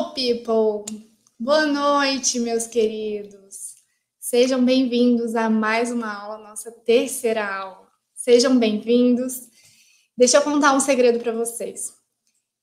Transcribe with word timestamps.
Hello, 0.00 0.14
people! 0.14 1.02
Boa 1.38 1.66
noite, 1.66 2.40
meus 2.40 2.66
queridos. 2.66 3.74
Sejam 4.18 4.64
bem-vindos 4.64 5.34
a 5.34 5.50
mais 5.50 5.92
uma 5.92 6.10
aula, 6.10 6.38
nossa 6.38 6.72
terceira 6.72 7.46
aula. 7.46 7.86
Sejam 8.14 8.58
bem-vindos. 8.58 9.50
Deixa 10.16 10.38
eu 10.38 10.42
contar 10.42 10.72
um 10.72 10.80
segredo 10.80 11.18
para 11.18 11.32
vocês. 11.32 11.92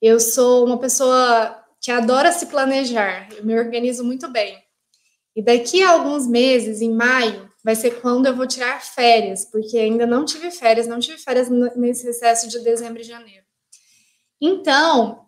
Eu 0.02 0.20
sou 0.20 0.66
uma 0.66 0.80
pessoa 0.80 1.64
que 1.80 1.92
adora 1.92 2.32
se 2.32 2.48
planejar, 2.48 3.30
eu 3.32 3.46
me 3.46 3.56
organizo 3.56 4.04
muito 4.04 4.28
bem. 4.32 4.58
E 5.36 5.44
daqui 5.44 5.84
a 5.84 5.92
alguns 5.92 6.26
meses, 6.26 6.82
em 6.82 6.92
maio, 6.92 7.52
vai 7.64 7.76
ser 7.76 8.02
quando 8.02 8.26
eu 8.26 8.36
vou 8.36 8.48
tirar 8.48 8.82
férias, 8.82 9.46
porque 9.46 9.78
ainda 9.78 10.08
não 10.08 10.26
tive 10.26 10.50
férias, 10.50 10.88
não 10.88 11.00
tive 11.00 11.20
férias 11.20 11.50
nesse 11.76 12.04
recesso 12.04 12.50
de 12.50 12.58
dezembro 12.62 13.00
e 13.00 13.06
janeiro. 13.06 13.46
Então, 14.42 15.27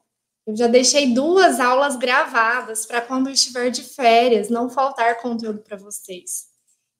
eu 0.50 0.55
já 0.55 0.66
deixei 0.66 1.13
duas 1.13 1.60
aulas 1.60 1.96
gravadas 1.96 2.83
para 2.83 3.01
quando 3.01 3.28
eu 3.28 3.33
estiver 3.33 3.69
de 3.69 3.83
férias, 3.83 4.50
não 4.50 4.68
faltar 4.68 5.21
conteúdo 5.21 5.60
para 5.60 5.78
vocês. 5.78 6.47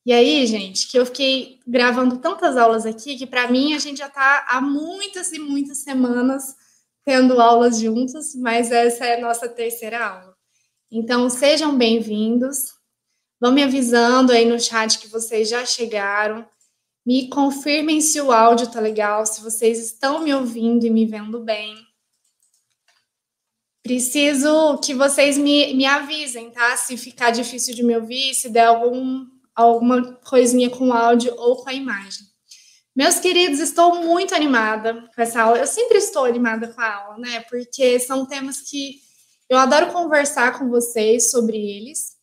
E 0.06 0.14
aí, 0.14 0.46
gente, 0.46 0.88
que 0.88 0.98
eu 0.98 1.06
fiquei 1.06 1.59
gravando 1.66 2.20
tantas 2.20 2.56
aulas 2.56 2.86
aqui 2.86 3.18
que 3.18 3.26
para 3.26 3.50
mim 3.50 3.73
a 3.73 3.80
gente 3.80 3.98
já 3.98 4.08
está 4.08 4.46
há 4.48 4.62
muitas 4.62 5.32
e 5.32 5.40
muitas 5.40 5.80
semanas 5.80 6.56
tendo 7.04 7.42
aulas 7.42 7.80
juntos, 7.80 8.36
mas 8.36 8.72
essa 8.72 9.06
é 9.06 9.18
a 9.18 9.22
nossa 9.22 9.50
terceira 9.50 10.06
aula. 10.06 10.36
Então, 10.92 11.28
sejam 11.28 11.76
bem-vindos. 11.76 12.76
Vão 13.42 13.52
me 13.52 13.64
avisando 13.64 14.31
aí 14.31 14.45
no 14.45 14.59
chat 14.59 15.00
que 15.00 15.08
vocês 15.08 15.50
já 15.50 15.66
chegaram. 15.66 16.48
Me 17.04 17.28
confirmem 17.30 18.00
se 18.00 18.22
o 18.22 18.31
áudio 18.31 18.70
tá 18.70 18.80
legal, 18.80 19.26
se 19.26 19.42
vocês 19.42 19.80
estão 19.80 20.20
me 20.20 20.31
ouvindo 20.36 20.86
e 20.86 20.90
me 20.92 21.08
vendo 21.08 21.40
bem. 21.40 21.89
Preciso 23.84 24.78
que 24.80 24.94
vocês 24.94 25.38
me, 25.38 25.74
me 25.74 25.86
avisem, 25.86 26.52
tá? 26.52 26.76
Se 26.76 26.98
ficar 26.98 27.31
difícil 27.31 27.73
de 27.73 27.84
me 27.84 27.95
ouvir, 27.95 28.34
se 28.34 28.50
der 28.50 28.66
algum, 28.66 29.26
alguma 29.56 30.14
coisinha 30.16 30.70
com 30.70 30.90
o 30.90 30.94
áudio 30.94 31.34
ou 31.38 31.58
com 31.58 31.70
a 31.70 31.73
imagem. 31.73 32.30
Meus 32.95 33.20
queridos, 33.20 33.59
estou 33.59 33.95
muito 34.03 34.36
animada 34.36 35.09
com 35.16 35.22
essa 35.22 35.42
aula. 35.42 35.59
Eu 35.59 35.68
sempre 35.68 35.98
estou 35.98 36.26
animada 36.26 36.68
com 36.68 36.81
a 36.81 36.95
aula, 36.95 37.18
né? 37.18 37.40
Porque 37.50 38.00
são 38.00 38.26
temas 38.26 38.62
que 38.62 38.95
eu 39.50 39.58
adoro 39.58 39.92
conversar 39.94 40.59
com 40.59 40.70
vocês 40.70 41.31
sobre 41.31 41.58
eles. 41.58 42.18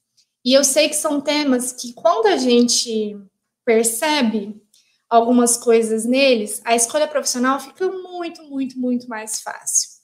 E 0.44 0.52
eu 0.52 0.62
sei 0.62 0.88
que 0.88 0.94
são 0.96 1.20
temas 1.20 1.72
que, 1.72 1.92
quando 1.94 2.26
a 2.26 2.36
gente 2.36 3.18
percebe 3.64 4.62
algumas 5.08 5.56
coisas 5.56 6.04
neles, 6.04 6.60
a 6.64 6.76
escolha 6.76 7.08
profissional 7.08 7.58
fica 7.58 7.88
muito, 7.90 8.42
muito, 8.44 8.78
muito 8.78 9.08
mais 9.08 9.40
fácil. 9.40 9.95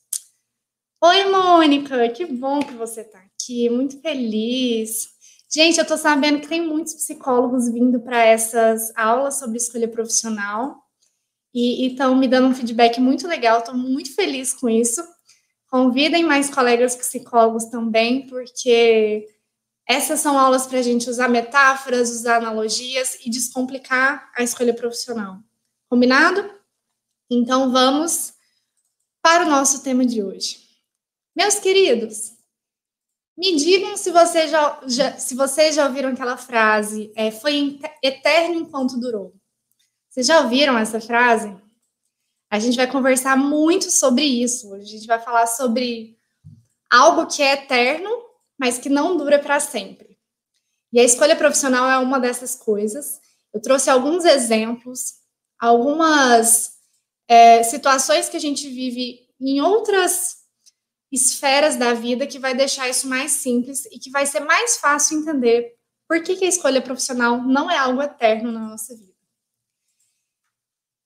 Oi, 1.05 1.25
Mônica, 1.25 2.09
que 2.11 2.25
bom 2.25 2.61
que 2.61 2.75
você 2.75 3.01
está 3.01 3.19
aqui, 3.19 3.69
muito 3.69 4.01
feliz. 4.01 5.09
Gente, 5.53 5.77
eu 5.77 5.83
estou 5.83 5.99
sabendo 5.99 6.41
que 6.41 6.47
tem 6.47 6.65
muitos 6.65 6.95
psicólogos 6.95 7.69
vindo 7.69 7.99
para 7.99 8.23
essas 8.23 8.97
aulas 8.97 9.37
sobre 9.41 9.57
escolha 9.57 9.89
profissional 9.89 10.77
e 11.53 11.89
estão 11.89 12.15
me 12.15 12.29
dando 12.29 12.47
um 12.47 12.55
feedback 12.55 13.01
muito 13.01 13.27
legal, 13.27 13.59
estou 13.59 13.75
muito 13.75 14.15
feliz 14.15 14.55
com 14.55 14.69
isso. 14.69 15.03
Convidem 15.67 16.23
mais 16.23 16.49
colegas 16.49 16.95
psicólogos 16.95 17.65
também, 17.65 18.29
porque 18.29 19.27
essas 19.89 20.21
são 20.21 20.39
aulas 20.39 20.69
para 20.69 20.79
a 20.79 20.83
gente 20.83 21.11
usar 21.11 21.29
metáforas, 21.29 22.11
usar 22.11 22.37
analogias 22.37 23.19
e 23.27 23.29
descomplicar 23.29 24.31
a 24.37 24.45
escolha 24.45 24.73
profissional. 24.73 25.41
Combinado? 25.91 26.49
Então 27.29 27.73
vamos 27.73 28.35
para 29.21 29.45
o 29.45 29.51
nosso 29.51 29.83
tema 29.83 30.07
de 30.07 30.23
hoje. 30.23 30.62
Meus 31.35 31.59
queridos, 31.59 32.33
me 33.37 33.57
digam 33.57 33.97
se 33.97 34.11
vocês 34.11 34.51
já, 34.51 34.81
já, 34.87 35.19
se 35.19 35.35
vocês 35.35 35.75
já 35.75 35.87
ouviram 35.87 36.11
aquela 36.11 36.37
frase, 36.37 37.11
é, 37.17 37.31
foi 37.31 37.81
eterno 38.03 38.57
enquanto 38.57 39.01
durou. 39.01 39.35
Vocês 40.11 40.27
já 40.27 40.41
ouviram 40.41 40.77
essa 40.77 41.01
frase? 41.01 41.57
A 42.51 42.59
gente 42.59 42.77
vai 42.77 42.87
conversar 42.87 43.35
muito 43.35 43.91
sobre 43.91 44.25
isso. 44.25 44.75
A 44.75 44.81
gente 44.81 45.07
vai 45.07 45.19
falar 45.19 45.47
sobre 45.47 46.19
algo 46.91 47.27
que 47.27 47.43
é 47.43 47.55
eterno, 47.55 48.11
mas 48.59 48.77
que 48.77 48.91
não 48.91 49.17
dura 49.17 49.39
para 49.39 49.59
sempre. 49.59 50.19
E 50.93 51.01
a 51.01 51.05
escolha 51.05 51.35
profissional 51.35 51.89
é 51.89 51.97
uma 51.97 52.21
dessas 52.21 52.55
coisas. 52.55 53.19
Eu 53.55 53.63
trouxe 53.63 53.89
alguns 53.89 54.27
exemplos, 54.27 55.15
algumas 55.59 56.75
é, 57.27 57.63
situações 57.63 58.29
que 58.29 58.37
a 58.37 58.41
gente 58.41 58.69
vive 58.69 59.27
em 59.41 59.63
outras 59.63 60.42
esferas 61.13 61.77
da 61.77 61.93
vida 61.93 62.27
que 62.27 62.39
vai 62.39 62.55
deixar 62.55 62.89
isso 62.89 63.07
mais 63.07 63.33
simples 63.33 63.85
e 63.87 63.99
que 63.99 64.11
vai 64.11 64.25
ser 64.25 64.41
mais 64.41 64.79
fácil 64.79 65.19
entender 65.19 65.75
por 66.09 66.23
que, 66.23 66.37
que 66.37 66.45
a 66.47 66.49
escolha 66.49 66.81
profissional 66.81 67.43
não 67.43 67.71
é 67.71 67.77
algo 67.77 68.01
eterno 68.01 68.51
na 68.51 68.61
nossa 68.61 68.97
vida. 68.97 69.13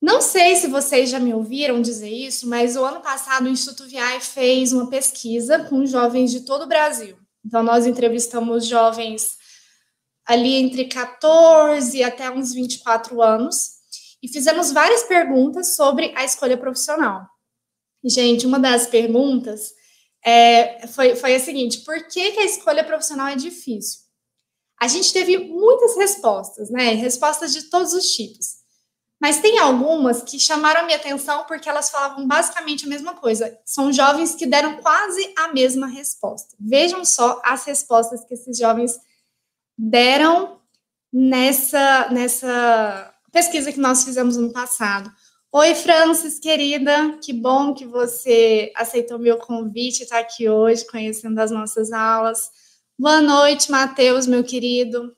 Não 0.00 0.20
sei 0.20 0.54
se 0.54 0.68
vocês 0.68 1.10
já 1.10 1.18
me 1.18 1.34
ouviram 1.34 1.82
dizer 1.82 2.10
isso, 2.10 2.48
mas 2.48 2.76
o 2.76 2.84
ano 2.84 3.00
passado 3.00 3.46
o 3.46 3.48
Instituto 3.48 3.88
VI 3.88 4.20
fez 4.20 4.72
uma 4.72 4.88
pesquisa 4.88 5.64
com 5.64 5.84
jovens 5.84 6.30
de 6.30 6.42
todo 6.42 6.62
o 6.62 6.68
Brasil. 6.68 7.18
Então, 7.44 7.62
nós 7.62 7.86
entrevistamos 7.86 8.66
jovens 8.66 9.36
ali 10.24 10.54
entre 10.54 10.84
14 10.86 12.02
até 12.02 12.30
uns 12.30 12.52
24 12.52 13.22
anos 13.22 13.76
e 14.22 14.28
fizemos 14.28 14.72
várias 14.72 15.04
perguntas 15.04 15.74
sobre 15.74 16.12
a 16.16 16.24
escolha 16.24 16.58
profissional. 16.58 17.26
gente, 18.04 18.46
uma 18.46 18.58
das 18.58 18.86
perguntas 18.86 19.72
é, 20.26 20.88
foi, 20.88 21.14
foi 21.14 21.36
a 21.36 21.40
seguinte: 21.40 21.82
por 21.82 22.08
que, 22.08 22.32
que 22.32 22.40
a 22.40 22.44
escolha 22.44 22.82
profissional 22.82 23.28
é 23.28 23.36
difícil? 23.36 24.00
A 24.78 24.88
gente 24.88 25.12
teve 25.12 25.38
muitas 25.38 25.96
respostas, 25.96 26.68
né? 26.68 26.90
Respostas 26.94 27.52
de 27.52 27.70
todos 27.70 27.92
os 27.92 28.10
tipos. 28.10 28.56
Mas 29.18 29.40
tem 29.40 29.58
algumas 29.58 30.22
que 30.22 30.38
chamaram 30.38 30.80
a 30.80 30.82
minha 30.82 30.98
atenção 30.98 31.44
porque 31.44 31.68
elas 31.68 31.88
falavam 31.88 32.26
basicamente 32.26 32.84
a 32.84 32.88
mesma 32.88 33.14
coisa. 33.14 33.56
São 33.64 33.90
jovens 33.90 34.34
que 34.34 34.46
deram 34.46 34.76
quase 34.78 35.32
a 35.38 35.48
mesma 35.48 35.86
resposta. 35.86 36.54
Vejam 36.60 37.04
só 37.04 37.40
as 37.42 37.64
respostas 37.64 38.24
que 38.24 38.34
esses 38.34 38.58
jovens 38.58 38.98
deram 39.78 40.60
nessa, 41.10 42.10
nessa 42.10 43.14
pesquisa 43.32 43.72
que 43.72 43.80
nós 43.80 44.04
fizemos 44.04 44.36
no 44.36 44.52
passado. 44.52 45.10
Oi, 45.58 45.74
Francis, 45.74 46.38
querida, 46.38 47.16
que 47.16 47.32
bom 47.32 47.72
que 47.72 47.86
você 47.86 48.70
aceitou 48.76 49.18
meu 49.18 49.38
convite 49.38 50.02
está 50.02 50.18
aqui 50.18 50.46
hoje 50.50 50.86
conhecendo 50.86 51.38
as 51.38 51.50
nossas 51.50 51.92
aulas. 51.92 52.50
Boa 52.98 53.22
noite, 53.22 53.70
Matheus, 53.70 54.26
meu 54.26 54.44
querido. 54.44 55.16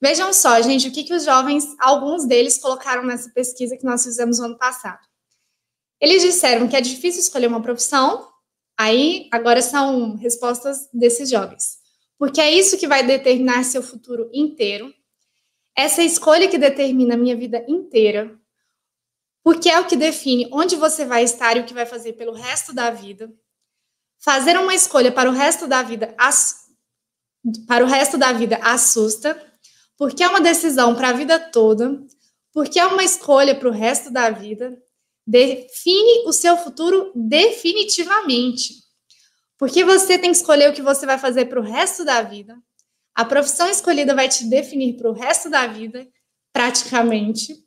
Vejam 0.00 0.32
só, 0.32 0.62
gente, 0.62 0.88
o 0.88 0.90
que, 0.90 1.04
que 1.04 1.12
os 1.12 1.26
jovens, 1.26 1.76
alguns 1.78 2.24
deles, 2.24 2.56
colocaram 2.56 3.04
nessa 3.04 3.28
pesquisa 3.34 3.76
que 3.76 3.84
nós 3.84 4.02
fizemos 4.02 4.38
no 4.38 4.46
ano 4.46 4.56
passado. 4.56 5.06
Eles 6.00 6.22
disseram 6.22 6.68
que 6.68 6.76
é 6.76 6.80
difícil 6.80 7.20
escolher 7.20 7.48
uma 7.48 7.60
profissão, 7.60 8.26
aí 8.78 9.28
agora 9.30 9.60
são 9.60 10.16
respostas 10.16 10.88
desses 10.90 11.28
jovens. 11.28 11.76
Porque 12.18 12.40
é 12.40 12.50
isso 12.50 12.78
que 12.78 12.88
vai 12.88 13.06
determinar 13.06 13.62
seu 13.62 13.82
futuro 13.82 14.30
inteiro. 14.32 14.90
Essa 15.76 16.02
escolha 16.02 16.48
que 16.48 16.56
determina 16.56 17.12
a 17.12 17.18
minha 17.18 17.36
vida 17.36 17.62
inteira 17.68 18.40
porque 19.46 19.68
é 19.68 19.78
o 19.78 19.86
que 19.86 19.94
define 19.94 20.48
onde 20.50 20.74
você 20.74 21.04
vai 21.04 21.22
estar 21.22 21.56
e 21.56 21.60
o 21.60 21.64
que 21.64 21.72
vai 21.72 21.86
fazer 21.86 22.14
pelo 22.14 22.32
resto 22.32 22.72
da 22.72 22.90
vida. 22.90 23.32
Fazer 24.18 24.58
uma 24.58 24.74
escolha 24.74 25.12
para 25.12 25.30
o 25.30 25.32
resto 25.32 25.68
da 25.68 25.84
vida 25.84 26.12
para 27.64 27.84
o 27.84 27.86
resto 27.86 28.18
da 28.18 28.32
vida 28.32 28.58
assusta, 28.60 29.40
porque 29.96 30.24
é 30.24 30.28
uma 30.28 30.40
decisão 30.40 30.96
para 30.96 31.10
a 31.10 31.12
vida 31.12 31.38
toda, 31.38 31.96
porque 32.52 32.80
é 32.80 32.86
uma 32.86 33.04
escolha 33.04 33.54
para 33.54 33.68
o 33.68 33.72
resto 33.72 34.10
da 34.10 34.30
vida, 34.30 34.82
define 35.24 36.26
o 36.26 36.32
seu 36.32 36.56
futuro 36.56 37.12
definitivamente. 37.14 38.74
Porque 39.56 39.84
você 39.84 40.18
tem 40.18 40.32
que 40.32 40.38
escolher 40.38 40.70
o 40.70 40.74
que 40.74 40.82
você 40.82 41.06
vai 41.06 41.18
fazer 41.18 41.44
para 41.44 41.60
o 41.60 41.62
resto 41.62 42.04
da 42.04 42.20
vida. 42.20 42.58
A 43.14 43.24
profissão 43.24 43.68
escolhida 43.68 44.12
vai 44.12 44.28
te 44.28 44.44
definir 44.44 44.96
para 44.96 45.08
o 45.08 45.14
resto 45.14 45.48
da 45.48 45.68
vida, 45.68 46.04
praticamente 46.52 47.64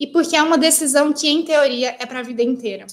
e 0.00 0.06
porque 0.06 0.34
é 0.34 0.42
uma 0.42 0.56
decisão 0.56 1.12
que, 1.12 1.28
em 1.28 1.44
teoria, 1.44 1.94
é 1.98 2.06
para 2.06 2.20
a 2.20 2.22
vida 2.22 2.42
inteira. 2.42 2.86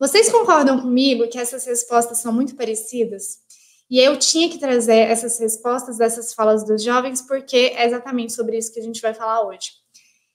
Vocês 0.00 0.32
concordam 0.32 0.80
comigo 0.80 1.28
que 1.28 1.38
essas 1.38 1.66
respostas 1.66 2.18
são 2.18 2.32
muito 2.32 2.56
parecidas? 2.56 3.44
E 3.90 4.00
eu 4.00 4.18
tinha 4.18 4.48
que 4.48 4.58
trazer 4.58 4.96
essas 4.96 5.38
respostas 5.38 5.98
dessas 5.98 6.32
falas 6.32 6.64
dos 6.64 6.82
jovens, 6.82 7.20
porque 7.20 7.74
é 7.76 7.84
exatamente 7.84 8.32
sobre 8.32 8.56
isso 8.56 8.72
que 8.72 8.80
a 8.80 8.82
gente 8.82 9.02
vai 9.02 9.12
falar 9.12 9.46
hoje. 9.46 9.72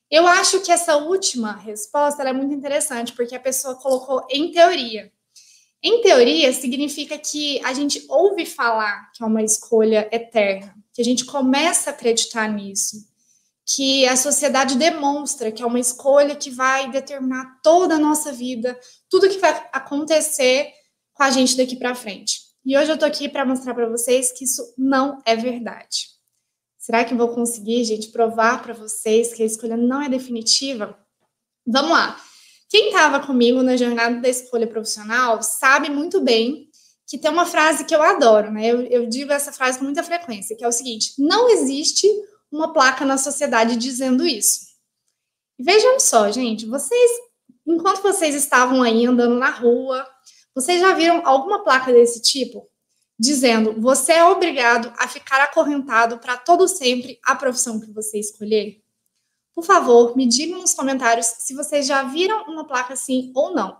Eu 0.09 0.27
acho 0.27 0.61
que 0.61 0.71
essa 0.71 0.97
última 0.97 1.55
resposta 1.55 2.21
é 2.21 2.31
muito 2.31 2.53
interessante, 2.53 3.13
porque 3.13 3.35
a 3.35 3.39
pessoa 3.39 3.75
colocou 3.75 4.25
em 4.29 4.51
teoria. 4.51 5.11
Em 5.81 6.01
teoria, 6.01 6.53
significa 6.53 7.17
que 7.17 7.59
a 7.65 7.73
gente 7.73 8.05
ouve 8.07 8.45
falar 8.45 9.11
que 9.13 9.23
é 9.23 9.25
uma 9.25 9.41
escolha 9.41 10.07
eterna, 10.11 10.75
que 10.93 11.01
a 11.01 11.05
gente 11.05 11.25
começa 11.25 11.89
a 11.89 11.93
acreditar 11.93 12.47
nisso 12.47 13.08
que 13.75 14.07
a 14.07 14.15
sociedade 14.15 14.75
demonstra 14.75 15.51
que 15.51 15.61
é 15.61 15.65
uma 15.65 15.79
escolha 15.79 16.35
que 16.35 16.49
vai 16.49 16.89
determinar 16.89 17.59
toda 17.61 17.95
a 17.95 17.99
nossa 17.99 18.31
vida, 18.31 18.77
tudo 19.07 19.29
que 19.29 19.37
vai 19.37 19.51
acontecer 19.71 20.71
com 21.13 21.21
a 21.21 21.29
gente 21.29 21.55
daqui 21.55 21.75
para 21.75 21.93
frente. 21.93 22.39
E 22.65 22.75
hoje 22.75 22.91
eu 22.91 22.97
tô 22.97 23.05
aqui 23.05 23.29
para 23.29 23.45
mostrar 23.45 23.75
para 23.75 23.87
vocês 23.87 24.31
que 24.31 24.43
isso 24.43 24.73
não 24.75 25.21
é 25.23 25.35
verdade. 25.35 26.07
Será 26.79 27.05
que 27.05 27.13
eu 27.13 27.17
vou 27.17 27.29
conseguir, 27.29 27.83
gente, 27.83 28.07
provar 28.07 28.63
para 28.63 28.73
vocês 28.73 29.33
que 29.33 29.43
a 29.43 29.45
escolha 29.45 29.77
não 29.77 30.01
é 30.01 30.09
definitiva? 30.09 30.97
Vamos 31.65 31.91
lá. 31.91 32.19
Quem 32.69 32.87
estava 32.87 33.19
comigo 33.19 33.61
na 33.61 33.77
jornada 33.77 34.19
da 34.19 34.29
escolha 34.29 34.65
profissional 34.65 35.43
sabe 35.43 35.91
muito 35.91 36.19
bem 36.21 36.69
que 37.07 37.17
tem 37.17 37.29
uma 37.29 37.45
frase 37.45 37.85
que 37.85 37.95
eu 37.95 38.01
adoro, 38.01 38.51
né? 38.51 38.67
Eu, 38.67 38.81
eu 38.83 39.05
digo 39.07 39.31
essa 39.31 39.51
frase 39.51 39.77
com 39.77 39.85
muita 39.85 40.03
frequência, 40.03 40.55
que 40.55 40.63
é 40.63 40.67
o 40.67 40.71
seguinte: 40.71 41.13
não 41.17 41.49
existe 41.49 42.07
uma 42.51 42.73
placa 42.73 43.05
na 43.05 43.17
sociedade 43.17 43.75
dizendo 43.75 44.25
isso. 44.25 44.69
Vejam 45.57 45.99
só, 45.99 46.31
gente, 46.31 46.65
vocês, 46.65 47.11
enquanto 47.67 48.01
vocês 48.01 48.33
estavam 48.35 48.81
aí 48.81 49.05
andando 49.05 49.35
na 49.35 49.49
rua, 49.49 50.07
vocês 50.55 50.79
já 50.79 50.93
viram 50.93 51.21
alguma 51.25 51.63
placa 51.63 51.91
desse 51.91 52.21
tipo? 52.21 52.67
Dizendo, 53.17 53.79
você 53.79 54.13
é 54.13 54.23
obrigado 54.23 54.93
a 54.97 55.07
ficar 55.07 55.43
acorrentado 55.43 56.19
para 56.19 56.37
todo 56.37 56.67
sempre 56.67 57.19
a 57.25 57.35
profissão 57.35 57.79
que 57.79 57.91
você 57.91 58.17
escolher? 58.17 58.81
Por 59.53 59.65
favor, 59.65 60.15
me 60.15 60.25
digam 60.25 60.61
nos 60.61 60.73
comentários 60.73 61.25
se 61.25 61.53
vocês 61.53 61.85
já 61.85 62.03
viram 62.03 62.45
uma 62.45 62.65
placa 62.65 62.93
assim 62.93 63.31
ou 63.35 63.53
não. 63.53 63.77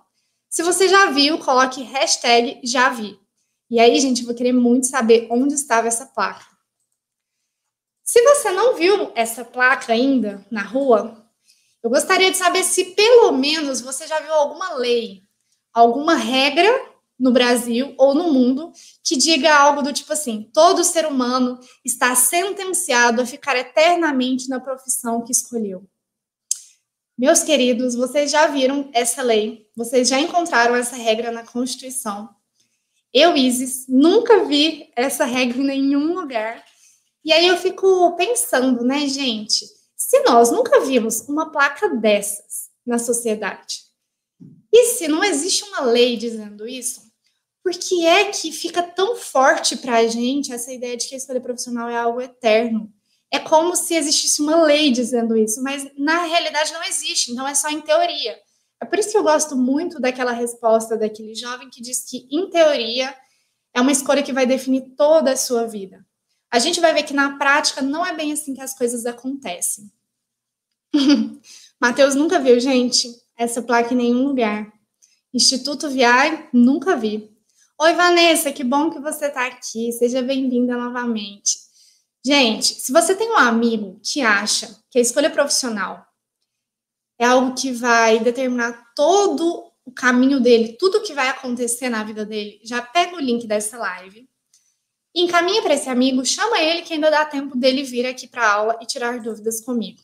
Se 0.50 0.62
você 0.62 0.90
já 0.90 1.12
viu, 1.12 1.38
coloque 1.40 1.82
hashtag 1.84 2.60
já 2.64 2.90
vi. 2.90 3.18
E 3.70 3.80
aí, 3.80 3.98
gente, 4.00 4.22
eu 4.22 4.26
vou 4.26 4.36
querer 4.36 4.52
muito 4.52 4.88
saber 4.88 5.28
onde 5.32 5.54
estava 5.54 5.88
essa 5.88 6.06
placa. 6.06 6.44
Se 8.12 8.24
você 8.24 8.50
não 8.50 8.74
viu 8.74 9.12
essa 9.14 9.46
placa 9.46 9.94
ainda 9.94 10.44
na 10.50 10.64
rua, 10.64 11.24
eu 11.84 11.92
gostaria 11.92 12.32
de 12.32 12.38
saber 12.38 12.64
se 12.64 12.86
pelo 12.96 13.32
menos 13.34 13.82
você 13.82 14.08
já 14.08 14.20
viu 14.20 14.34
alguma 14.34 14.74
lei, 14.74 15.22
alguma 15.72 16.16
regra 16.16 16.68
no 17.20 17.32
Brasil 17.32 17.94
ou 18.00 18.16
no 18.16 18.34
mundo 18.34 18.72
que 19.04 19.16
diga 19.16 19.56
algo 19.56 19.84
do 19.84 19.94
tipo 19.94 20.12
assim: 20.12 20.50
todo 20.52 20.84
ser 20.84 21.06
humano 21.06 21.60
está 21.86 22.16
sentenciado 22.16 23.22
a 23.22 23.28
ficar 23.28 23.56
eternamente 23.56 24.50
na 24.50 24.60
profissão 24.60 25.24
que 25.24 25.32
escolheu. 25.32 25.88
Meus 27.16 27.44
queridos, 27.44 27.94
vocês 27.94 28.32
já 28.32 28.48
viram 28.48 28.90
essa 28.92 29.22
lei, 29.22 29.68
vocês 29.78 30.10
já 30.10 30.20
encontraram 30.20 30.76
essa 30.76 30.96
regra 30.96 31.30
na 31.30 31.46
Constituição. 31.46 32.28
Eu, 33.14 33.38
Isis, 33.38 33.86
nunca 33.88 34.46
vi 34.46 34.92
essa 34.96 35.26
regra 35.26 35.60
em 35.60 35.64
nenhum 35.64 36.16
lugar. 36.16 36.66
E 37.24 37.34
aí 37.34 37.48
eu 37.48 37.58
fico 37.58 38.16
pensando, 38.16 38.84
né, 38.84 39.08
gente? 39.08 39.66
Se 39.96 40.24
nós 40.24 40.52
nunca 40.52 40.80
vimos 40.82 41.22
uma 41.28 41.52
placa 41.52 41.90
dessas 41.90 42.70
na 42.86 42.98
sociedade, 42.98 43.90
e 44.72 44.86
se 44.86 45.08
não 45.08 45.24
existe 45.24 45.64
uma 45.66 45.82
lei 45.82 46.16
dizendo 46.16 46.68
isso, 46.68 47.02
por 47.64 47.74
que 47.74 48.06
é 48.06 48.32
que 48.32 48.52
fica 48.52 48.82
tão 48.82 49.16
forte 49.16 49.76
para 49.78 49.98
a 49.98 50.08
gente 50.08 50.54
essa 50.54 50.72
ideia 50.72 50.96
de 50.96 51.08
que 51.08 51.16
a 51.16 51.18
escolha 51.18 51.42
profissional 51.42 51.90
é 51.90 51.98
algo 51.98 52.22
eterno? 52.22 52.92
É 53.32 53.38
como 53.38 53.76
se 53.76 53.94
existisse 53.94 54.42
uma 54.42 54.64
lei 54.64 54.92
dizendo 54.92 55.38
isso, 55.38 55.62
mas 55.62 55.88
na 55.98 56.24
realidade 56.24 56.74
não 56.74 56.84
existe, 56.84 57.32
então 57.32 57.48
é 57.48 57.54
só 57.54 57.70
em 57.70 57.82
teoria. 57.82 58.40
É 58.82 58.86
por 58.86 58.98
isso 58.98 59.12
que 59.12 59.18
eu 59.18 59.24
gosto 59.24 59.56
muito 59.56 60.00
daquela 60.00 60.32
resposta 60.32 60.98
daquele 60.98 61.36
jovem 61.36 61.70
que 61.70 61.82
diz 61.82 62.06
que, 62.10 62.28
em 62.32 62.50
teoria, 62.50 63.16
é 63.74 63.82
uma 63.82 63.92
escolha 63.92 64.24
que 64.24 64.34
vai 64.34 64.46
definir 64.46 64.96
toda 64.96 65.34
a 65.34 65.38
sua 65.38 65.68
vida. 65.68 66.04
A 66.52 66.58
gente 66.58 66.80
vai 66.80 66.94
ver 66.94 67.04
que 67.04 67.14
na 67.14 67.38
prática 67.38 67.82
não 67.82 68.06
é 68.06 68.14
bem 68.14 68.32
assim 68.32 68.56
que 68.56 68.62
as 68.62 68.76
coisas 68.76 69.06
acontecem. 69.06 69.92
Matheus 71.80 72.16
nunca 72.16 72.40
viu, 72.40 72.60
gente, 72.60 73.08
essa 73.38 73.62
placa 73.62 73.94
em 73.94 73.98
nenhum 73.98 74.26
lugar. 74.26 74.72
Instituto 75.34 75.90
Viai, 75.90 76.50
nunca 76.52 76.96
vi. 76.96 77.32
Oi, 77.80 77.94
Vanessa, 77.94 78.52
que 78.52 78.64
bom 78.64 78.90
que 78.90 79.00
você 79.00 79.28
está 79.28 79.46
aqui. 79.46 79.92
Seja 79.92 80.22
bem-vinda 80.22 80.76
novamente. 80.76 81.60
Gente, 82.26 82.74
se 82.74 82.92
você 82.92 83.16
tem 83.16 83.32
um 83.32 83.38
amigo 83.38 84.00
que 84.04 84.22
acha 84.22 84.84
que 84.90 84.98
a 84.98 85.02
escolha 85.02 85.30
profissional 85.30 86.06
é 87.18 87.26
algo 87.26 87.54
que 87.54 87.72
vai 87.72 88.20
determinar 88.20 88.92
todo 88.96 89.72
o 89.86 89.92
caminho 89.92 90.40
dele, 90.40 90.78
tudo 90.80 91.02
que 91.02 91.14
vai 91.14 91.30
acontecer 91.30 91.90
na 91.90 92.04
vida 92.04 92.26
dele, 92.26 92.60
já 92.64 92.82
pega 92.82 93.16
o 93.16 93.20
link 93.20 93.48
dessa 93.48 93.78
live, 93.78 94.28
encaminha 95.22 95.62
para 95.62 95.74
esse 95.74 95.90
amigo, 95.90 96.26
chama 96.26 96.60
ele 96.60 96.82
que 96.82 96.94
ainda 96.94 97.10
dá 97.10 97.26
tempo 97.26 97.58
dele 97.58 97.84
vir 97.84 98.06
aqui 98.06 98.28
para 98.28 98.44
a 98.44 98.54
aula 98.54 98.80
e 98.82 98.86
tirar 98.86 99.20
dúvidas 99.20 99.62
comigo. 99.62 100.00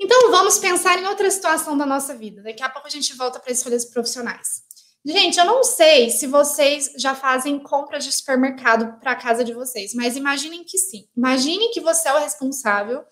Então, 0.00 0.30
vamos 0.30 0.58
pensar 0.58 0.98
em 0.98 1.06
outra 1.06 1.30
situação 1.30 1.76
da 1.76 1.84
nossa 1.84 2.14
vida. 2.14 2.42
Daqui 2.42 2.62
a 2.62 2.68
pouco 2.68 2.86
a 2.86 2.90
gente 2.90 3.14
volta 3.14 3.40
para 3.40 3.52
escolhas 3.52 3.84
profissionais. 3.84 4.62
Gente, 5.04 5.38
eu 5.38 5.44
não 5.44 5.64
sei 5.64 6.10
se 6.10 6.26
vocês 6.26 6.92
já 6.96 7.14
fazem 7.14 7.58
compras 7.58 8.04
de 8.04 8.12
supermercado 8.12 8.98
para 9.00 9.12
a 9.12 9.16
casa 9.16 9.42
de 9.42 9.54
vocês, 9.54 9.94
mas 9.94 10.16
imaginem 10.16 10.64
que 10.64 10.76
sim. 10.76 11.08
Imagine 11.16 11.70
que 11.70 11.80
você 11.80 12.08
é 12.08 12.14
o 12.14 12.18
responsável 12.18 13.04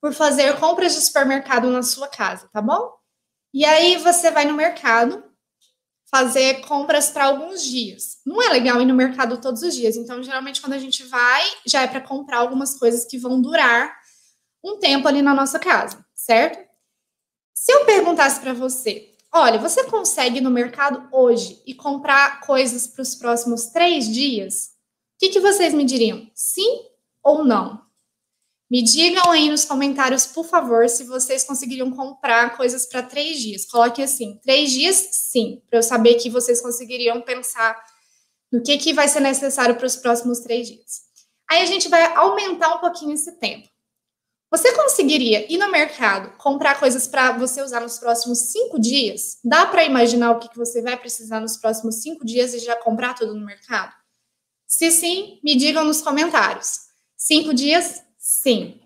por 0.00 0.12
fazer 0.12 0.58
compras 0.58 0.94
de 0.94 1.00
supermercado 1.02 1.70
na 1.70 1.82
sua 1.82 2.08
casa, 2.08 2.48
tá 2.52 2.62
bom? 2.62 2.92
E 3.52 3.64
aí 3.64 3.96
você 3.98 4.30
vai 4.30 4.44
no 4.44 4.54
mercado 4.54 5.22
fazer 6.14 6.60
compras 6.66 7.10
para 7.10 7.24
alguns 7.24 7.64
dias. 7.64 8.18
Não 8.24 8.42
é 8.42 8.48
legal 8.48 8.80
ir 8.80 8.86
no 8.86 8.94
mercado 8.94 9.40
todos 9.40 9.62
os 9.62 9.74
dias, 9.74 9.96
então 9.96 10.22
geralmente 10.22 10.60
quando 10.60 10.74
a 10.74 10.78
gente 10.78 11.02
vai, 11.04 11.42
já 11.66 11.82
é 11.82 11.86
para 11.86 12.00
comprar 12.00 12.38
algumas 12.38 12.78
coisas 12.78 13.04
que 13.04 13.18
vão 13.18 13.40
durar 13.40 13.96
um 14.62 14.78
tempo 14.78 15.08
ali 15.08 15.22
na 15.22 15.34
nossa 15.34 15.58
casa 15.58 16.04
certo? 16.24 16.58
Se 17.52 17.72
eu 17.72 17.84
perguntasse 17.84 18.40
para 18.40 18.54
você, 18.54 19.14
olha, 19.32 19.58
você 19.58 19.84
consegue 19.84 20.38
ir 20.38 20.40
no 20.40 20.50
mercado 20.50 21.06
hoje 21.12 21.62
e 21.66 21.74
comprar 21.74 22.40
coisas 22.40 22.86
para 22.86 23.02
os 23.02 23.14
próximos 23.14 23.66
três 23.66 24.08
dias? 24.08 24.72
O 25.16 25.18
que, 25.20 25.28
que 25.28 25.40
vocês 25.40 25.74
me 25.74 25.84
diriam? 25.84 26.28
Sim 26.34 26.86
ou 27.22 27.44
não? 27.44 27.83
Me 28.70 28.82
digam 28.82 29.30
aí 29.30 29.50
nos 29.50 29.64
comentários, 29.64 30.26
por 30.26 30.44
favor, 30.46 30.88
se 30.88 31.04
vocês 31.04 31.44
conseguiriam 31.44 31.90
comprar 31.90 32.56
coisas 32.56 32.86
para 32.86 33.02
três 33.02 33.38
dias. 33.38 33.66
Coloque 33.66 34.02
assim, 34.02 34.38
três 34.42 34.70
dias, 34.70 35.08
sim, 35.12 35.62
para 35.68 35.78
eu 35.78 35.82
saber 35.82 36.14
que 36.14 36.30
vocês 36.30 36.60
conseguiriam 36.60 37.20
pensar 37.20 37.76
no 38.50 38.62
que, 38.62 38.78
que 38.78 38.92
vai 38.92 39.08
ser 39.08 39.20
necessário 39.20 39.76
para 39.76 39.86
os 39.86 39.96
próximos 39.96 40.40
três 40.40 40.68
dias. 40.68 41.02
Aí 41.50 41.62
a 41.62 41.66
gente 41.66 41.88
vai 41.88 42.14
aumentar 42.14 42.74
um 42.74 42.78
pouquinho 42.78 43.12
esse 43.12 43.32
tempo. 43.38 43.68
Você 44.50 44.72
conseguiria 44.72 45.52
ir 45.52 45.58
no 45.58 45.68
mercado, 45.68 46.36
comprar 46.38 46.78
coisas 46.78 47.08
para 47.08 47.32
você 47.32 47.60
usar 47.60 47.80
nos 47.80 47.98
próximos 47.98 48.52
cinco 48.52 48.78
dias? 48.78 49.38
Dá 49.42 49.66
para 49.66 49.84
imaginar 49.84 50.30
o 50.30 50.38
que, 50.38 50.48
que 50.48 50.56
você 50.56 50.80
vai 50.80 50.96
precisar 50.96 51.40
nos 51.40 51.56
próximos 51.56 51.96
cinco 51.96 52.24
dias 52.24 52.54
e 52.54 52.60
já 52.60 52.76
comprar 52.76 53.14
tudo 53.14 53.34
no 53.34 53.44
mercado? 53.44 53.92
Se 54.64 54.92
sim, 54.92 55.40
me 55.42 55.56
digam 55.56 55.84
nos 55.84 56.00
comentários. 56.00 56.78
Cinco 57.16 57.52
dias? 57.52 58.03
Sim. 58.42 58.80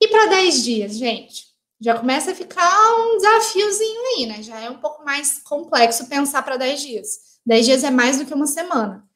E 0.00 0.08
para 0.08 0.26
dez 0.26 0.62
dias, 0.62 0.96
gente? 0.96 1.46
Já 1.80 1.98
começa 1.98 2.30
a 2.30 2.34
ficar 2.34 2.94
um 2.96 3.16
desafiozinho 3.16 4.00
aí, 4.16 4.26
né? 4.26 4.42
Já 4.42 4.60
é 4.60 4.70
um 4.70 4.78
pouco 4.78 5.04
mais 5.04 5.40
complexo 5.40 6.08
pensar 6.08 6.42
para 6.42 6.56
dez 6.56 6.80
dias. 6.80 7.08
Dez 7.44 7.66
dias 7.66 7.82
é 7.82 7.90
mais 7.90 8.18
do 8.18 8.24
que 8.24 8.32
uma 8.32 8.46
semana. 8.46 9.08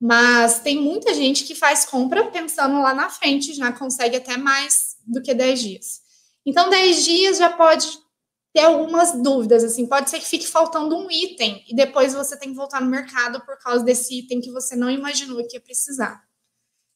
Mas 0.00 0.60
tem 0.60 0.80
muita 0.80 1.14
gente 1.14 1.44
que 1.44 1.54
faz 1.54 1.84
compra 1.84 2.30
pensando 2.30 2.80
lá 2.80 2.92
na 2.92 3.08
frente, 3.08 3.54
já 3.54 3.72
consegue 3.72 4.16
até 4.16 4.36
mais 4.36 4.96
do 5.04 5.22
que 5.22 5.34
10 5.34 5.60
dias. 5.60 6.00
Então, 6.46 6.70
10 6.70 7.04
dias 7.04 7.38
já 7.38 7.50
pode 7.50 7.86
ter 8.54 8.60
algumas 8.60 9.12
dúvidas, 9.20 9.64
assim, 9.64 9.86
pode 9.86 10.08
ser 10.08 10.20
que 10.20 10.26
fique 10.26 10.46
faltando 10.46 10.96
um 10.96 11.10
item 11.10 11.64
e 11.68 11.74
depois 11.74 12.14
você 12.14 12.36
tem 12.38 12.50
que 12.50 12.56
voltar 12.56 12.80
no 12.80 12.90
mercado 12.90 13.44
por 13.44 13.58
causa 13.58 13.84
desse 13.84 14.20
item 14.20 14.40
que 14.40 14.52
você 14.52 14.76
não 14.76 14.90
imaginou 14.90 15.44
que 15.46 15.56
ia 15.56 15.60
precisar. 15.60 16.27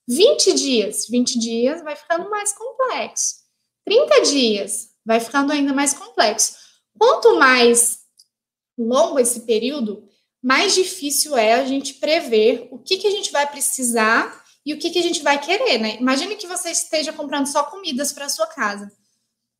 20 0.08 0.54
dias, 0.54 1.06
20 1.08 1.38
dias 1.38 1.82
vai 1.82 1.96
ficando 1.96 2.28
mais 2.28 2.52
complexo. 2.52 3.36
30 3.84 4.22
dias 4.22 4.90
vai 5.04 5.20
ficando 5.20 5.52
ainda 5.52 5.72
mais 5.72 5.94
complexo. 5.94 6.56
Quanto 6.98 7.36
mais 7.36 8.00
longo 8.76 9.18
esse 9.18 9.40
período, 9.40 10.08
mais 10.42 10.74
difícil 10.74 11.36
é 11.36 11.54
a 11.54 11.64
gente 11.64 11.94
prever 11.94 12.68
o 12.70 12.78
que, 12.78 12.98
que 12.98 13.06
a 13.06 13.10
gente 13.10 13.30
vai 13.30 13.48
precisar 13.48 14.42
e 14.64 14.74
o 14.74 14.78
que, 14.78 14.90
que 14.90 14.98
a 14.98 15.02
gente 15.02 15.22
vai 15.22 15.40
querer, 15.40 15.78
né? 15.78 15.96
Imagine 15.96 16.36
que 16.36 16.46
você 16.46 16.70
esteja 16.70 17.12
comprando 17.12 17.46
só 17.46 17.64
comidas 17.64 18.12
para 18.12 18.28
sua 18.28 18.46
casa. 18.46 18.90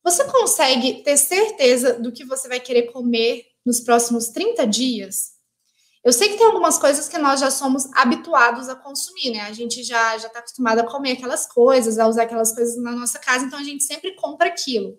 Você 0.04 0.24
consegue 0.24 1.02
ter 1.02 1.16
certeza 1.16 1.94
do 1.94 2.10
que 2.10 2.24
você 2.24 2.48
vai 2.48 2.58
querer 2.58 2.90
comer 2.90 3.46
nos 3.64 3.80
próximos 3.80 4.28
30 4.28 4.66
dias? 4.66 5.32
Eu 6.04 6.12
sei 6.12 6.30
que 6.30 6.36
tem 6.36 6.46
algumas 6.46 6.78
coisas 6.78 7.08
que 7.08 7.16
nós 7.16 7.38
já 7.38 7.50
somos 7.50 7.88
habituados 7.92 8.68
a 8.68 8.74
consumir, 8.74 9.30
né? 9.30 9.42
A 9.42 9.52
gente 9.52 9.84
já 9.84 10.18
já 10.18 10.26
está 10.26 10.40
acostumado 10.40 10.80
a 10.80 10.86
comer 10.86 11.12
aquelas 11.12 11.46
coisas, 11.46 11.98
a 11.98 12.08
usar 12.08 12.24
aquelas 12.24 12.52
coisas 12.52 12.76
na 12.82 12.90
nossa 12.92 13.18
casa, 13.20 13.44
então 13.44 13.58
a 13.58 13.62
gente 13.62 13.84
sempre 13.84 14.14
compra 14.16 14.48
aquilo. 14.48 14.98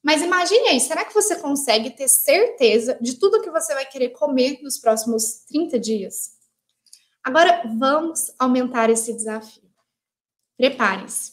Mas 0.00 0.22
imagine 0.22 0.68
aí, 0.68 0.80
será 0.80 1.04
que 1.04 1.14
você 1.14 1.36
consegue 1.36 1.90
ter 1.90 2.08
certeza 2.08 2.96
de 3.00 3.14
tudo 3.14 3.40
que 3.40 3.50
você 3.50 3.74
vai 3.74 3.86
querer 3.86 4.10
comer 4.10 4.60
nos 4.62 4.78
próximos 4.78 5.44
30 5.48 5.78
dias? 5.80 6.34
Agora, 7.24 7.62
vamos 7.78 8.30
aumentar 8.38 8.90
esse 8.90 9.14
desafio. 9.14 9.62
Preparem-se. 10.58 11.32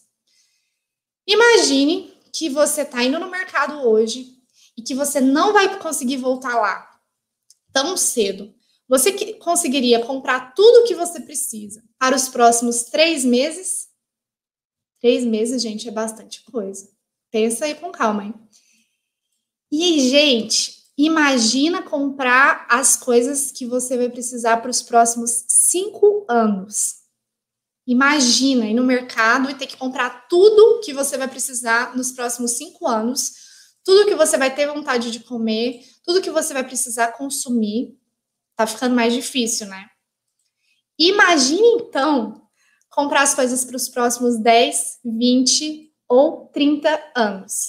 Imagine 1.28 2.18
que 2.34 2.50
você 2.50 2.84
está 2.84 3.04
indo 3.04 3.20
no 3.20 3.30
mercado 3.30 3.88
hoje 3.88 4.38
e 4.78 4.82
que 4.82 4.96
você 4.96 5.20
não 5.20 5.51
vai 5.51 5.78
conseguir 5.80 6.18
voltar 6.18 6.56
lá 6.56 6.90
tão 7.74 7.98
cedo. 7.98 8.54
Você 8.91 9.36
conseguiria 9.36 10.05
comprar 10.05 10.53
tudo 10.53 10.81
o 10.81 10.83
que 10.83 10.93
você 10.93 11.21
precisa 11.21 11.81
para 11.98 12.13
os 12.13 12.27
próximos 12.27 12.83
três 12.83 13.24
meses? 13.24 13.88
Três 15.00 15.24
meses, 15.24 15.62
gente, 15.62 15.88
é 15.88 15.91
bastante 15.91 16.43
coisa. 16.43 16.89
Pensa 17.31 17.63
aí 17.63 17.75
com 17.75 17.89
calma, 17.89 18.25
hein? 18.25 18.33
E 19.71 20.10
gente, 20.10 20.75
imagina 20.98 21.81
comprar 21.81 22.67
as 22.69 22.98
coisas 22.98 23.50
que 23.50 23.65
você 23.65 23.95
vai 23.95 24.10
precisar 24.10 24.57
para 24.57 24.69
os 24.69 24.81
próximos 24.81 25.45
cinco 25.48 26.25
anos. 26.27 26.95
Imagina 27.88 28.67
ir 28.67 28.74
no 28.74 28.83
mercado 28.83 29.50
e 29.50 29.55
ter 29.55 29.67
que 29.67 29.77
comprar 29.77 30.27
tudo 30.27 30.81
que 30.81 30.93
você 30.93 31.17
vai 31.17 31.29
precisar 31.29 31.95
nos 31.95 32.12
próximos 32.12 32.57
cinco 32.57 32.86
anos, 32.86 33.31
tudo 33.86 34.05
que 34.05 34.15
você 34.15 34.38
vai 34.38 34.53
ter 34.53 34.67
vontade 34.67 35.12
de 35.12 35.21
comer, 35.21 35.79
tudo 36.03 36.21
que 36.21 36.29
você 36.29 36.53
vai 36.53 36.65
precisar 36.65 37.13
consumir. 37.13 38.00
Tá 38.62 38.68
ficando 38.68 38.94
mais 38.94 39.12
difícil, 39.12 39.65
né? 39.65 39.88
Imagine 41.00 41.68
então 41.80 42.44
comprar 42.91 43.24
as 43.24 43.34
coisas 43.34 43.65
para 43.65 43.75
os 43.75 43.89
próximos 43.89 44.38
10, 44.38 45.00
20 45.03 45.91
ou 46.08 46.46
30 46.53 47.12
anos. 47.15 47.65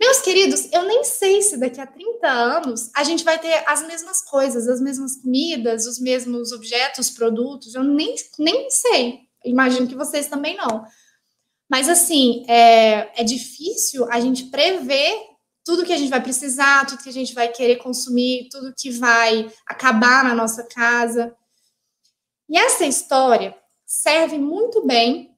Meus 0.00 0.20
queridos, 0.20 0.68
eu 0.72 0.82
nem 0.82 1.04
sei 1.04 1.42
se 1.42 1.58
daqui 1.58 1.80
a 1.80 1.86
30 1.86 2.26
anos 2.26 2.90
a 2.96 3.04
gente 3.04 3.22
vai 3.22 3.38
ter 3.38 3.62
as 3.68 3.86
mesmas 3.86 4.20
coisas, 4.22 4.66
as 4.66 4.80
mesmas 4.80 5.22
comidas, 5.22 5.86
os 5.86 6.00
mesmos 6.00 6.50
objetos, 6.50 7.08
produtos, 7.10 7.76
eu 7.76 7.84
nem, 7.84 8.16
nem 8.36 8.68
sei. 8.68 9.20
Imagino 9.44 9.86
que 9.86 9.94
vocês 9.94 10.26
também 10.26 10.56
não. 10.56 10.84
Mas, 11.70 11.88
assim, 11.88 12.44
é, 12.48 13.20
é 13.20 13.22
difícil 13.22 14.10
a 14.10 14.18
gente 14.18 14.46
prever 14.46 15.29
tudo 15.70 15.84
que 15.84 15.92
a 15.92 15.96
gente 15.96 16.10
vai 16.10 16.20
precisar, 16.20 16.84
tudo 16.84 17.00
que 17.00 17.08
a 17.08 17.12
gente 17.12 17.32
vai 17.32 17.46
querer 17.46 17.76
consumir, 17.76 18.48
tudo 18.50 18.74
que 18.76 18.90
vai 18.90 19.48
acabar 19.64 20.24
na 20.24 20.34
nossa 20.34 20.64
casa. 20.64 21.32
E 22.48 22.58
essa 22.58 22.84
história 22.84 23.56
serve 23.86 24.36
muito 24.36 24.84
bem 24.84 25.32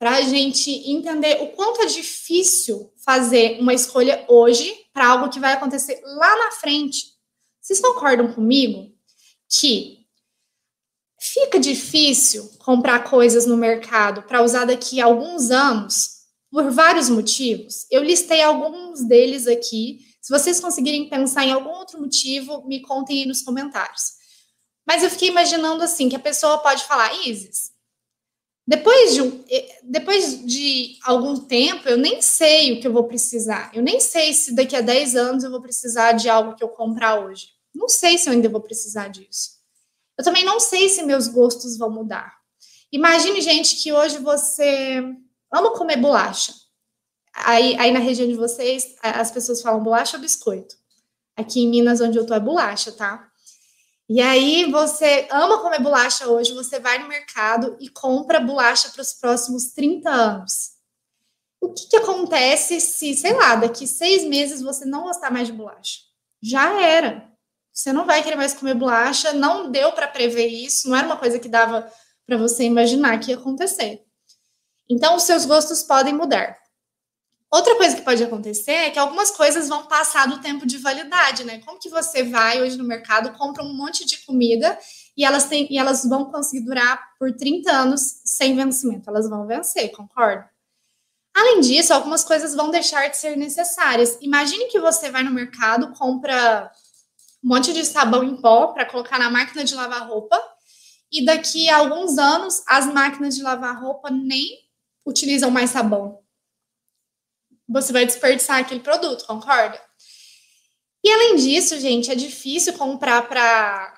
para 0.00 0.16
a 0.16 0.22
gente 0.22 0.68
entender 0.90 1.40
o 1.42 1.52
quanto 1.52 1.80
é 1.82 1.86
difícil 1.86 2.92
fazer 3.04 3.60
uma 3.60 3.72
escolha 3.72 4.24
hoje 4.28 4.74
para 4.92 5.06
algo 5.06 5.30
que 5.30 5.38
vai 5.38 5.52
acontecer 5.52 6.02
lá 6.04 6.36
na 6.36 6.50
frente. 6.50 7.12
Vocês 7.60 7.78
concordam 7.78 8.32
comigo 8.32 8.92
que 9.48 10.08
fica 11.20 11.60
difícil 11.60 12.50
comprar 12.58 13.04
coisas 13.04 13.46
no 13.46 13.56
mercado 13.56 14.24
para 14.24 14.42
usar 14.42 14.64
daqui 14.64 15.00
a 15.00 15.04
alguns 15.04 15.52
anos 15.52 16.19
por 16.50 16.70
vários 16.70 17.08
motivos? 17.08 17.86
Eu 17.90 18.02
listei 18.02 18.42
alguns 18.42 19.04
deles 19.04 19.46
aqui. 19.46 20.00
Se 20.20 20.30
vocês 20.30 20.60
conseguirem 20.60 21.08
pensar 21.08 21.44
em 21.44 21.52
algum 21.52 21.70
outro 21.70 22.00
motivo, 22.00 22.66
me 22.66 22.80
contem 22.80 23.20
aí 23.20 23.26
nos 23.26 23.42
comentários. 23.42 24.18
Mas 24.86 25.02
eu 25.02 25.10
fiquei 25.10 25.28
imaginando 25.28 25.82
assim 25.82 26.08
que 26.08 26.16
a 26.16 26.20
pessoa 26.20 26.58
pode 26.58 26.84
falar, 26.84 27.14
Isis, 27.26 27.70
depois 28.66 29.14
de, 29.14 29.20
depois 29.82 30.46
de 30.46 30.96
algum 31.02 31.36
tempo, 31.40 31.88
eu 31.88 31.96
nem 31.96 32.22
sei 32.22 32.72
o 32.72 32.80
que 32.80 32.86
eu 32.86 32.92
vou 32.92 33.04
precisar. 33.04 33.70
Eu 33.74 33.82
nem 33.82 33.98
sei 33.98 34.32
se 34.32 34.54
daqui 34.54 34.76
a 34.76 34.80
10 34.80 35.16
anos 35.16 35.44
eu 35.44 35.50
vou 35.50 35.60
precisar 35.60 36.12
de 36.12 36.28
algo 36.28 36.54
que 36.54 36.62
eu 36.62 36.68
comprar 36.68 37.18
hoje. 37.18 37.48
Não 37.74 37.88
sei 37.88 38.16
se 38.16 38.28
eu 38.28 38.32
ainda 38.32 38.48
vou 38.48 38.60
precisar 38.60 39.08
disso. 39.08 39.58
Eu 40.16 40.24
também 40.24 40.44
não 40.44 40.60
sei 40.60 40.88
se 40.88 41.02
meus 41.02 41.26
gostos 41.26 41.76
vão 41.76 41.90
mudar. 41.90 42.32
Imagine, 42.92 43.40
gente, 43.40 43.76
que 43.76 43.92
hoje 43.92 44.18
você 44.18 45.02
ama 45.52 45.72
comer 45.72 45.96
bolacha. 45.96 46.52
Aí, 47.32 47.76
aí 47.78 47.90
na 47.92 48.00
região 48.00 48.28
de 48.28 48.34
vocês, 48.34 48.94
as 49.02 49.30
pessoas 49.30 49.62
falam 49.62 49.82
bolacha 49.82 50.16
ou 50.16 50.20
biscoito. 50.20 50.76
Aqui 51.36 51.60
em 51.60 51.68
Minas, 51.68 52.00
onde 52.00 52.18
eu 52.18 52.26
tô, 52.26 52.34
é 52.34 52.40
bolacha, 52.40 52.92
tá? 52.92 53.30
E 54.08 54.20
aí 54.20 54.68
você 54.70 55.28
ama 55.30 55.62
comer 55.62 55.80
bolacha 55.80 56.26
hoje, 56.28 56.52
você 56.52 56.80
vai 56.80 56.98
no 56.98 57.08
mercado 57.08 57.76
e 57.78 57.88
compra 57.88 58.40
bolacha 58.40 58.88
para 58.90 59.02
os 59.02 59.12
próximos 59.12 59.72
30 59.72 60.10
anos. 60.10 60.72
O 61.60 61.72
que, 61.72 61.88
que 61.88 61.96
acontece 61.96 62.80
se, 62.80 63.14
sei 63.14 63.34
lá, 63.34 63.54
daqui 63.54 63.86
seis 63.86 64.24
meses 64.24 64.62
você 64.62 64.84
não 64.84 65.04
gostar 65.04 65.30
mais 65.30 65.46
de 65.46 65.52
bolacha? 65.52 66.00
Já 66.42 66.82
era. 66.82 67.30
Você 67.72 67.92
não 67.92 68.04
vai 68.04 68.22
querer 68.22 68.36
mais 68.36 68.52
comer 68.52 68.74
bolacha, 68.74 69.32
não 69.32 69.70
deu 69.70 69.92
para 69.92 70.08
prever 70.08 70.48
isso, 70.48 70.88
não 70.88 70.96
era 70.96 71.06
uma 71.06 71.16
coisa 71.16 71.38
que 71.38 71.48
dava 71.48 71.90
para 72.26 72.36
você 72.36 72.64
imaginar 72.64 73.18
que 73.20 73.30
ia 73.30 73.36
acontecer. 73.36 74.04
Então, 74.90 75.14
os 75.14 75.22
seus 75.22 75.44
gostos 75.44 75.84
podem 75.84 76.12
mudar. 76.12 76.58
Outra 77.52 77.76
coisa 77.76 77.96
que 77.96 78.02
pode 78.02 78.22
acontecer 78.22 78.72
é 78.72 78.90
que 78.90 78.98
algumas 78.98 79.30
coisas 79.30 79.68
vão 79.68 79.86
passar 79.86 80.26
do 80.28 80.40
tempo 80.40 80.66
de 80.66 80.78
validade, 80.78 81.44
né? 81.44 81.60
Como 81.60 81.78
que 81.78 81.88
você 81.88 82.24
vai 82.24 82.60
hoje 82.60 82.76
no 82.76 82.84
mercado, 82.84 83.36
compra 83.36 83.62
um 83.62 83.72
monte 83.72 84.04
de 84.04 84.18
comida 84.24 84.78
e 85.16 85.24
elas, 85.24 85.44
têm, 85.46 85.66
e 85.70 85.78
elas 85.78 86.04
vão 86.04 86.24
conseguir 86.26 86.64
durar 86.64 87.00
por 87.18 87.32
30 87.32 87.70
anos 87.70 88.20
sem 88.24 88.54
vencimento? 88.54 89.08
Elas 89.08 89.28
vão 89.28 89.46
vencer, 89.46 89.90
concorda? 89.90 90.48
Além 91.34 91.60
disso, 91.60 91.94
algumas 91.94 92.24
coisas 92.24 92.54
vão 92.54 92.70
deixar 92.70 93.08
de 93.08 93.16
ser 93.16 93.36
necessárias. 93.36 94.18
Imagine 94.20 94.66
que 94.66 94.80
você 94.80 95.10
vai 95.10 95.22
no 95.22 95.30
mercado, 95.30 95.92
compra 95.92 96.70
um 97.42 97.48
monte 97.48 97.72
de 97.72 97.84
sabão 97.84 98.22
em 98.22 98.40
pó 98.40 98.68
para 98.68 98.86
colocar 98.86 99.18
na 99.18 99.30
máquina 99.30 99.64
de 99.64 99.74
lavar 99.74 100.08
roupa, 100.08 100.40
e 101.10 101.24
daqui 101.24 101.68
a 101.68 101.78
alguns 101.78 102.18
anos 102.18 102.62
as 102.66 102.86
máquinas 102.86 103.34
de 103.34 103.42
lavar 103.42 103.80
roupa 103.80 104.10
nem 104.10 104.69
utilizam 105.06 105.50
mais 105.50 105.70
sabão 105.70 106.20
você 107.70 107.92
vai 107.92 108.04
desperdiçar 108.04 108.58
aquele 108.58 108.80
produto, 108.80 109.24
concorda? 109.26 109.80
E 111.04 111.10
além 111.10 111.36
disso, 111.36 111.78
gente, 111.78 112.10
é 112.10 112.14
difícil 112.14 112.74
comprar 112.74 113.26
para 113.28 113.94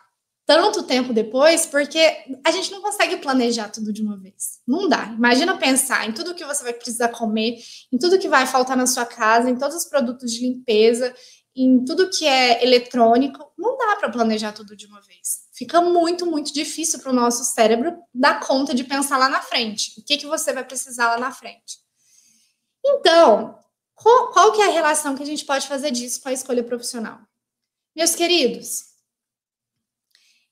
tanto 0.47 0.83
tempo 0.83 1.13
depois, 1.13 1.65
porque 1.65 1.99
a 2.45 2.51
gente 2.51 2.71
não 2.71 2.83
consegue 2.83 3.17
planejar 3.17 3.71
tudo 3.71 3.93
de 3.93 4.03
uma 4.03 4.19
vez. 4.19 4.61
Não 4.69 4.89
dá. 4.89 5.07
Imagina 5.07 5.57
pensar 5.57 6.07
em 6.07 6.13
tudo 6.13 6.35
que 6.35 6.45
você 6.45 6.63
vai 6.63 6.75
precisar 6.75 7.09
comer, 7.09 7.59
em 7.91 7.99
tudo 7.99 8.19
que 8.19 8.29
vai 8.29 8.47
faltar 8.47 8.77
na 8.77 8.87
sua 8.87 9.07
casa, 9.07 9.49
em 9.49 9.57
todos 9.57 9.77
os 9.77 9.85
produtos 9.87 10.31
de 10.33 10.47
limpeza, 10.47 11.15
em 11.57 11.85
tudo 11.85 12.11
que 12.11 12.27
é 12.27 12.63
eletrônico. 12.63 13.53
Não 13.57 13.79
dá 13.79 13.97
para 13.97 14.11
planejar 14.11 14.53
tudo 14.53 14.77
de 14.77 14.87
uma 14.87 15.01
vez. 15.01 15.49
Fica 15.63 15.81
muito, 15.81 16.27
muito 16.27 16.53
difícil 16.53 16.99
para 16.99 17.13
o 17.13 17.15
nosso 17.15 17.45
cérebro 17.45 17.97
dar 18.13 18.41
conta 18.41 18.75
de 18.75 18.83
pensar 18.83 19.17
lá 19.17 19.29
na 19.29 19.41
frente. 19.41 19.93
O 19.97 20.03
que, 20.03 20.17
que 20.17 20.27
você 20.27 20.53
vai 20.53 20.65
precisar 20.65 21.11
lá 21.11 21.19
na 21.19 21.31
frente. 21.31 21.79
Então, 22.85 23.57
qual, 23.95 24.33
qual 24.33 24.53
que 24.53 24.61
é 24.61 24.67
a 24.67 24.73
relação 24.73 25.15
que 25.15 25.23
a 25.23 25.27
gente 25.27 25.45
pode 25.45 25.69
fazer 25.69 25.93
disso 25.93 26.21
com 26.21 26.29
a 26.29 26.33
escolha 26.33 26.65
profissional? 26.65 27.21
Meus 27.95 28.17
queridos, 28.17 28.87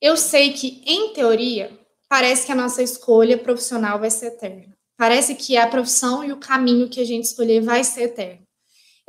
eu 0.00 0.16
sei 0.16 0.52
que, 0.52 0.80
em 0.86 1.12
teoria, 1.12 1.76
parece 2.08 2.46
que 2.46 2.52
a 2.52 2.54
nossa 2.54 2.80
escolha 2.80 3.36
profissional 3.36 3.98
vai 3.98 4.12
ser 4.12 4.26
eterna. 4.26 4.72
Parece 4.96 5.34
que 5.34 5.56
a 5.56 5.66
profissão 5.66 6.22
e 6.22 6.30
o 6.30 6.38
caminho 6.38 6.88
que 6.88 7.00
a 7.00 7.04
gente 7.04 7.24
escolher 7.24 7.60
vai 7.62 7.82
ser 7.82 8.02
eterno. 8.02 8.46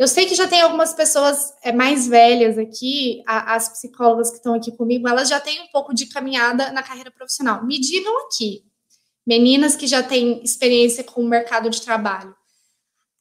Eu 0.01 0.08
sei 0.08 0.25
que 0.25 0.34
já 0.34 0.48
tem 0.48 0.62
algumas 0.62 0.93
pessoas 0.93 1.53
é, 1.62 1.72
mais 1.72 2.08
velhas 2.08 2.58
aqui, 2.58 3.22
as 3.27 3.70
psicólogas 3.70 4.31
que 4.31 4.38
estão 4.38 4.55
aqui 4.55 4.75
comigo, 4.75 5.08
elas 5.08 5.29
já 5.29 5.39
têm 5.39 5.62
um 5.62 5.67
pouco 5.67 5.93
de 5.93 6.08
caminhada 6.08 6.72
na 6.72 6.81
carreira 6.81 7.12
profissional. 7.12 7.63
Me 7.63 7.79
digam 7.79 8.25
aqui, 8.25 8.63
meninas 9.25 9.75
que 9.75 9.86
já 9.86 10.01
têm 10.01 10.43
experiência 10.43 11.03
com 11.03 11.22
o 11.22 11.27
mercado 11.27 11.70
de 11.70 11.81
trabalho 11.81 12.36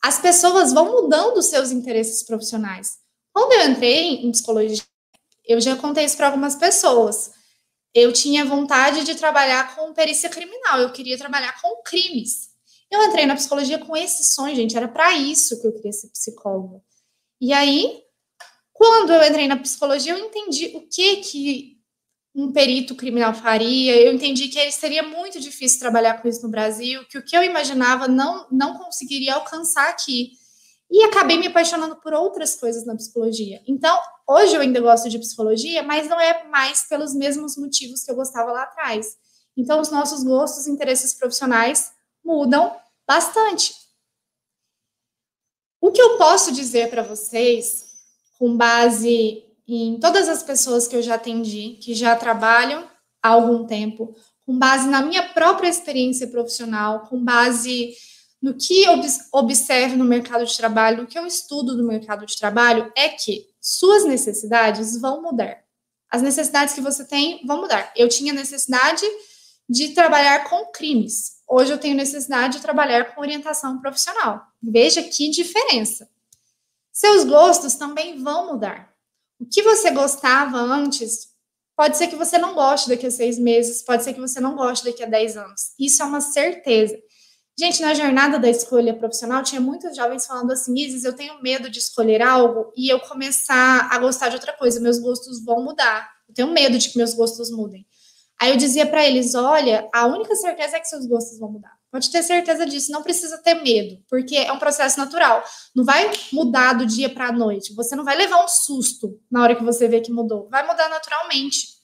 as 0.02 0.18
pessoas 0.18 0.72
vão 0.72 1.02
mudando 1.02 1.42
seus 1.42 1.70
interesses 1.70 2.22
profissionais. 2.22 2.98
Quando 3.32 3.52
eu 3.52 3.70
entrei 3.70 4.14
em 4.14 4.32
psicologia, 4.32 4.82
eu 5.46 5.60
já 5.60 5.76
contei 5.76 6.04
isso 6.04 6.16
para 6.16 6.28
algumas 6.28 6.54
pessoas. 6.54 7.32
Eu 7.94 8.12
tinha 8.12 8.44
vontade 8.44 9.04
de 9.04 9.14
trabalhar 9.14 9.74
com 9.74 9.92
perícia 9.92 10.28
criminal, 10.28 10.80
eu 10.80 10.92
queria 10.92 11.18
trabalhar 11.18 11.60
com 11.60 11.82
crimes. 11.82 12.49
Eu 12.90 13.02
entrei 13.04 13.24
na 13.24 13.36
psicologia 13.36 13.78
com 13.78 13.96
esse 13.96 14.24
sonho, 14.24 14.56
gente, 14.56 14.76
era 14.76 14.88
para 14.88 15.16
isso 15.16 15.60
que 15.60 15.66
eu 15.66 15.72
queria 15.72 15.92
ser 15.92 16.08
psicóloga. 16.08 16.82
E 17.40 17.52
aí, 17.52 18.02
quando 18.72 19.12
eu 19.12 19.22
entrei 19.22 19.46
na 19.46 19.56
psicologia, 19.56 20.12
eu 20.12 20.18
entendi 20.18 20.72
o 20.74 20.88
que 20.88 21.16
que 21.16 21.80
um 22.34 22.52
perito 22.52 22.94
criminal 22.94 23.34
faria. 23.34 23.96
Eu 23.96 24.12
entendi 24.12 24.48
que 24.48 24.70
seria 24.72 25.02
muito 25.02 25.40
difícil 25.40 25.78
trabalhar 25.78 26.20
com 26.20 26.28
isso 26.28 26.42
no 26.42 26.48
Brasil, 26.48 27.04
que 27.08 27.18
o 27.18 27.24
que 27.24 27.36
eu 27.36 27.42
imaginava 27.42 28.08
não, 28.08 28.46
não 28.50 28.78
conseguiria 28.78 29.34
alcançar 29.34 29.88
aqui. 29.88 30.32
E 30.90 31.04
acabei 31.04 31.38
me 31.38 31.46
apaixonando 31.46 31.96
por 31.96 32.12
outras 32.12 32.56
coisas 32.56 32.84
na 32.84 32.96
psicologia. 32.96 33.60
Então, 33.66 33.96
hoje 34.28 34.54
eu 34.54 34.60
ainda 34.60 34.80
gosto 34.80 35.08
de 35.08 35.18
psicologia, 35.18 35.82
mas 35.82 36.08
não 36.08 36.20
é 36.20 36.44
mais 36.48 36.88
pelos 36.88 37.14
mesmos 37.14 37.56
motivos 37.56 38.02
que 38.02 38.10
eu 38.10 38.16
gostava 38.16 38.50
lá 38.50 38.64
atrás. 38.64 39.16
Então, 39.56 39.80
os 39.80 39.90
nossos 39.90 40.24
gostos 40.24 40.66
e 40.66 40.70
interesses 40.70 41.14
profissionais 41.14 41.92
mudam 42.24 42.76
bastante. 43.06 43.74
O 45.80 45.90
que 45.90 46.00
eu 46.00 46.18
posso 46.18 46.52
dizer 46.52 46.90
para 46.90 47.02
vocês, 47.02 47.86
com 48.38 48.56
base 48.56 49.44
em 49.66 49.98
todas 49.98 50.28
as 50.28 50.42
pessoas 50.42 50.86
que 50.86 50.96
eu 50.96 51.02
já 51.02 51.14
atendi, 51.14 51.78
que 51.80 51.94
já 51.94 52.14
trabalham 52.16 52.88
há 53.22 53.28
algum 53.28 53.66
tempo, 53.66 54.14
com 54.44 54.58
base 54.58 54.88
na 54.88 55.00
minha 55.00 55.28
própria 55.32 55.68
experiência 55.68 56.26
profissional, 56.26 57.06
com 57.06 57.22
base 57.22 57.94
no 58.42 58.54
que 58.54 58.82
eu 58.82 59.00
observo 59.32 59.96
no 59.96 60.04
mercado 60.04 60.44
de 60.44 60.56
trabalho, 60.56 61.02
no 61.02 61.06
que 61.06 61.18
eu 61.18 61.26
estudo 61.26 61.76
do 61.76 61.86
mercado 61.86 62.24
de 62.26 62.36
trabalho, 62.36 62.90
é 62.96 63.08
que 63.10 63.46
suas 63.60 64.04
necessidades 64.04 64.98
vão 65.00 65.22
mudar. 65.22 65.62
As 66.10 66.22
necessidades 66.22 66.74
que 66.74 66.80
você 66.80 67.04
tem 67.04 67.44
vão 67.46 67.60
mudar. 67.60 67.92
Eu 67.94 68.08
tinha 68.08 68.32
necessidade 68.32 69.06
de 69.68 69.90
trabalhar 69.90 70.48
com 70.48 70.66
crimes. 70.72 71.39
Hoje 71.52 71.72
eu 71.72 71.78
tenho 71.78 71.96
necessidade 71.96 72.58
de 72.58 72.62
trabalhar 72.62 73.12
com 73.12 73.20
orientação 73.20 73.80
profissional. 73.80 74.46
Veja 74.62 75.02
que 75.02 75.28
diferença. 75.28 76.08
Seus 76.92 77.24
gostos 77.24 77.74
também 77.74 78.22
vão 78.22 78.52
mudar. 78.52 78.94
O 79.36 79.44
que 79.44 79.60
você 79.60 79.90
gostava 79.90 80.58
antes, 80.58 81.30
pode 81.74 81.96
ser 81.96 82.06
que 82.06 82.14
você 82.14 82.38
não 82.38 82.54
goste 82.54 82.88
daqui 82.88 83.04
a 83.04 83.10
seis 83.10 83.36
meses, 83.36 83.82
pode 83.82 84.04
ser 84.04 84.14
que 84.14 84.20
você 84.20 84.38
não 84.38 84.54
goste 84.54 84.84
daqui 84.84 85.02
a 85.02 85.06
dez 85.06 85.36
anos. 85.36 85.72
Isso 85.76 86.00
é 86.00 86.04
uma 86.04 86.20
certeza. 86.20 86.96
Gente, 87.58 87.82
na 87.82 87.94
jornada 87.94 88.38
da 88.38 88.48
escolha 88.48 88.94
profissional, 88.94 89.42
tinha 89.42 89.60
muitos 89.60 89.96
jovens 89.96 90.26
falando 90.26 90.52
assim: 90.52 90.72
Isis, 90.78 91.04
eu 91.04 91.16
tenho 91.16 91.42
medo 91.42 91.68
de 91.68 91.80
escolher 91.80 92.22
algo 92.22 92.72
e 92.76 92.88
eu 92.88 93.00
começar 93.00 93.88
a 93.90 93.98
gostar 93.98 94.28
de 94.28 94.36
outra 94.36 94.52
coisa, 94.52 94.78
meus 94.78 95.00
gostos 95.00 95.44
vão 95.44 95.64
mudar. 95.64 96.08
Eu 96.28 96.34
tenho 96.34 96.52
medo 96.52 96.78
de 96.78 96.90
que 96.90 96.96
meus 96.96 97.12
gostos 97.12 97.50
mudem. 97.50 97.84
Aí 98.40 98.50
eu 98.50 98.56
dizia 98.56 98.86
para 98.86 99.06
eles: 99.06 99.34
olha, 99.34 99.86
a 99.92 100.06
única 100.06 100.34
certeza 100.34 100.76
é 100.76 100.80
que 100.80 100.88
seus 100.88 101.06
gostos 101.06 101.38
vão 101.38 101.52
mudar. 101.52 101.78
Pode 101.90 102.10
ter 102.10 102.22
certeza 102.22 102.64
disso, 102.64 102.92
não 102.92 103.02
precisa 103.02 103.36
ter 103.38 103.54
medo, 103.54 104.00
porque 104.08 104.36
é 104.36 104.52
um 104.52 104.58
processo 104.58 104.98
natural. 104.98 105.42
Não 105.74 105.84
vai 105.84 106.10
mudar 106.32 106.72
do 106.72 106.86
dia 106.86 107.12
para 107.12 107.26
a 107.26 107.32
noite. 107.32 107.74
Você 107.74 107.94
não 107.96 108.04
vai 108.04 108.16
levar 108.16 108.42
um 108.44 108.48
susto 108.48 109.20
na 109.30 109.42
hora 109.42 109.56
que 109.56 109.64
você 109.64 109.88
vê 109.88 110.00
que 110.00 110.12
mudou. 110.12 110.48
Vai 110.48 110.66
mudar 110.66 110.88
naturalmente. 110.88 111.80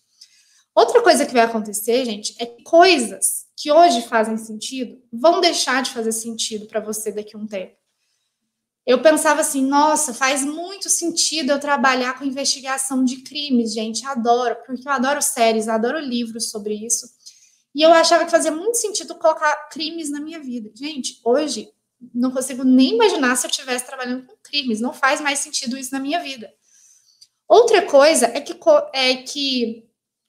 Outra 0.74 1.02
coisa 1.02 1.26
que 1.26 1.32
vai 1.32 1.42
acontecer, 1.42 2.04
gente, 2.04 2.34
é 2.38 2.46
que 2.46 2.62
coisas 2.62 3.46
que 3.56 3.72
hoje 3.72 4.02
fazem 4.02 4.36
sentido 4.36 5.02
vão 5.12 5.40
deixar 5.40 5.82
de 5.82 5.90
fazer 5.90 6.12
sentido 6.12 6.66
para 6.66 6.80
você 6.80 7.10
daqui 7.10 7.34
a 7.34 7.38
um 7.38 7.46
tempo. 7.46 7.74
Eu 8.86 9.02
pensava 9.02 9.40
assim, 9.40 9.66
nossa, 9.66 10.14
faz 10.14 10.44
muito 10.44 10.88
sentido 10.88 11.50
eu 11.50 11.58
trabalhar 11.58 12.16
com 12.16 12.24
investigação 12.24 13.04
de 13.04 13.16
crimes, 13.16 13.74
gente, 13.74 14.06
adoro, 14.06 14.56
porque 14.64 14.86
eu 14.86 14.92
adoro 14.92 15.20
séries, 15.20 15.66
adoro 15.66 15.98
livros 15.98 16.50
sobre 16.50 16.74
isso. 16.74 17.06
E 17.74 17.82
eu 17.82 17.92
achava 17.92 18.24
que 18.24 18.30
fazia 18.30 18.52
muito 18.52 18.76
sentido 18.76 19.16
colocar 19.16 19.68
crimes 19.70 20.08
na 20.08 20.20
minha 20.20 20.38
vida. 20.38 20.70
Gente, 20.72 21.20
hoje 21.24 21.68
não 22.14 22.30
consigo 22.30 22.62
nem 22.62 22.94
imaginar 22.94 23.34
se 23.36 23.46
eu 23.46 23.50
estivesse 23.50 23.84
trabalhando 23.84 24.24
com 24.24 24.36
crimes, 24.42 24.80
não 24.80 24.92
faz 24.92 25.20
mais 25.20 25.40
sentido 25.40 25.76
isso 25.76 25.92
na 25.92 25.98
minha 25.98 26.22
vida. 26.22 26.52
Outra 27.48 27.82
coisa 27.82 28.26
é 28.26 28.40
que, 28.40 28.58
é 28.92 29.16
que 29.16 29.84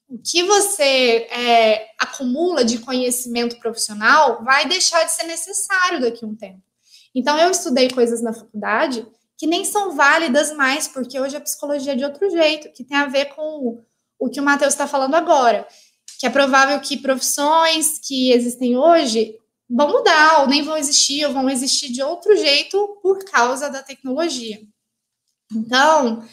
o 0.10 0.18
que 0.18 0.44
você 0.44 1.28
é, 1.30 1.90
acumula 2.00 2.66
de 2.66 2.80
conhecimento 2.80 3.60
profissional 3.60 4.44
vai 4.44 4.68
deixar 4.68 5.04
de 5.04 5.12
ser 5.12 5.24
necessário 5.24 6.02
daqui 6.02 6.26
a 6.26 6.28
um 6.28 6.36
tempo. 6.36 6.67
Então, 7.14 7.38
eu 7.38 7.50
estudei 7.50 7.90
coisas 7.90 8.22
na 8.22 8.34
faculdade 8.34 9.06
que 9.38 9.46
nem 9.46 9.64
são 9.64 9.96
válidas 9.96 10.52
mais, 10.54 10.88
porque 10.88 11.20
hoje 11.20 11.38
a 11.38 11.42
psicologia 11.42 11.94
é 11.94 11.96
de 11.96 12.04
outro 12.04 12.30
jeito, 12.30 12.72
que 12.74 12.84
tem 12.84 12.98
a 12.98 13.06
ver 13.06 13.26
com 13.26 13.84
o 14.18 14.30
que 14.30 14.40
o 14.40 14.44
Matheus 14.44 14.74
está 14.74 14.88
falando 14.88 15.14
agora, 15.14 15.68
que 16.20 16.26
é 16.26 16.30
provável 16.30 16.80
que 16.80 16.98
profissões 16.98 18.00
que 18.00 18.32
existem 18.32 18.76
hoje 18.76 19.36
vão 19.70 19.90
mudar, 19.90 20.42
ou 20.42 20.48
nem 20.48 20.64
vão 20.64 20.76
existir, 20.76 21.24
ou 21.26 21.34
vão 21.34 21.50
existir 21.50 21.92
de 21.92 22.02
outro 22.02 22.36
jeito 22.36 23.00
por 23.04 23.24
causa 23.26 23.70
da 23.70 23.84
tecnologia. 23.84 24.60
Então, 25.54 26.28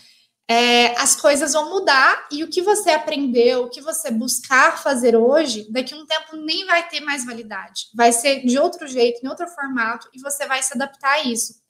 é, 0.48 0.98
as 1.00 1.16
coisas 1.16 1.54
vão 1.54 1.70
mudar 1.70 2.26
e 2.30 2.44
o 2.44 2.48
que 2.48 2.60
você 2.60 2.90
aprendeu, 2.90 3.64
o 3.64 3.70
que 3.70 3.80
você 3.80 4.10
buscar 4.10 4.82
fazer 4.82 5.16
hoje, 5.16 5.66
daqui 5.70 5.94
a 5.94 5.96
um 5.96 6.06
tempo 6.06 6.36
nem 6.36 6.66
vai 6.66 6.86
ter 6.86 7.00
mais 7.00 7.24
validade. 7.24 7.88
Vai 7.94 8.12
ser 8.12 8.44
de 8.44 8.58
outro 8.58 8.86
jeito, 8.86 9.24
em 9.24 9.28
outro 9.28 9.48
formato, 9.48 10.08
e 10.12 10.20
você 10.20 10.46
vai 10.46 10.62
se 10.62 10.74
adaptar 10.74 11.12
a 11.12 11.22
isso. 11.24 11.62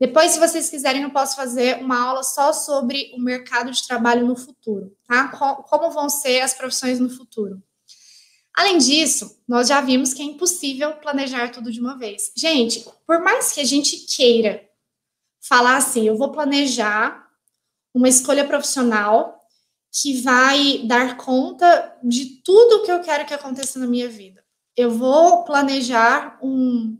Depois, 0.00 0.30
se 0.30 0.38
vocês 0.38 0.70
quiserem, 0.70 1.02
eu 1.02 1.10
posso 1.10 1.34
fazer 1.34 1.82
uma 1.82 2.00
aula 2.00 2.22
só 2.22 2.52
sobre 2.52 3.12
o 3.14 3.20
mercado 3.20 3.70
de 3.70 3.86
trabalho 3.86 4.26
no 4.26 4.36
futuro, 4.36 4.96
tá? 5.06 5.28
Como 5.28 5.90
vão 5.90 6.08
ser 6.08 6.40
as 6.40 6.54
profissões 6.54 7.00
no 7.00 7.10
futuro. 7.10 7.60
Além 8.56 8.78
disso, 8.78 9.40
nós 9.46 9.68
já 9.68 9.80
vimos 9.80 10.14
que 10.14 10.22
é 10.22 10.24
impossível 10.24 10.94
planejar 10.94 11.50
tudo 11.50 11.70
de 11.70 11.80
uma 11.80 11.96
vez. 11.96 12.32
Gente, 12.36 12.88
por 13.06 13.20
mais 13.20 13.52
que 13.52 13.60
a 13.60 13.64
gente 13.64 14.06
queira 14.16 14.68
falar 15.40 15.76
assim, 15.76 16.06
eu 16.06 16.16
vou 16.16 16.32
planejar 16.32 17.27
uma 17.94 18.08
escolha 18.08 18.46
profissional 18.46 19.38
que 19.92 20.20
vai 20.20 20.82
dar 20.84 21.16
conta 21.16 21.96
de 22.02 22.42
tudo 22.42 22.82
que 22.84 22.92
eu 22.92 23.00
quero 23.00 23.26
que 23.26 23.34
aconteça 23.34 23.78
na 23.78 23.86
minha 23.86 24.08
vida. 24.08 24.44
Eu 24.76 24.90
vou 24.90 25.44
planejar 25.44 26.38
um, 26.42 26.96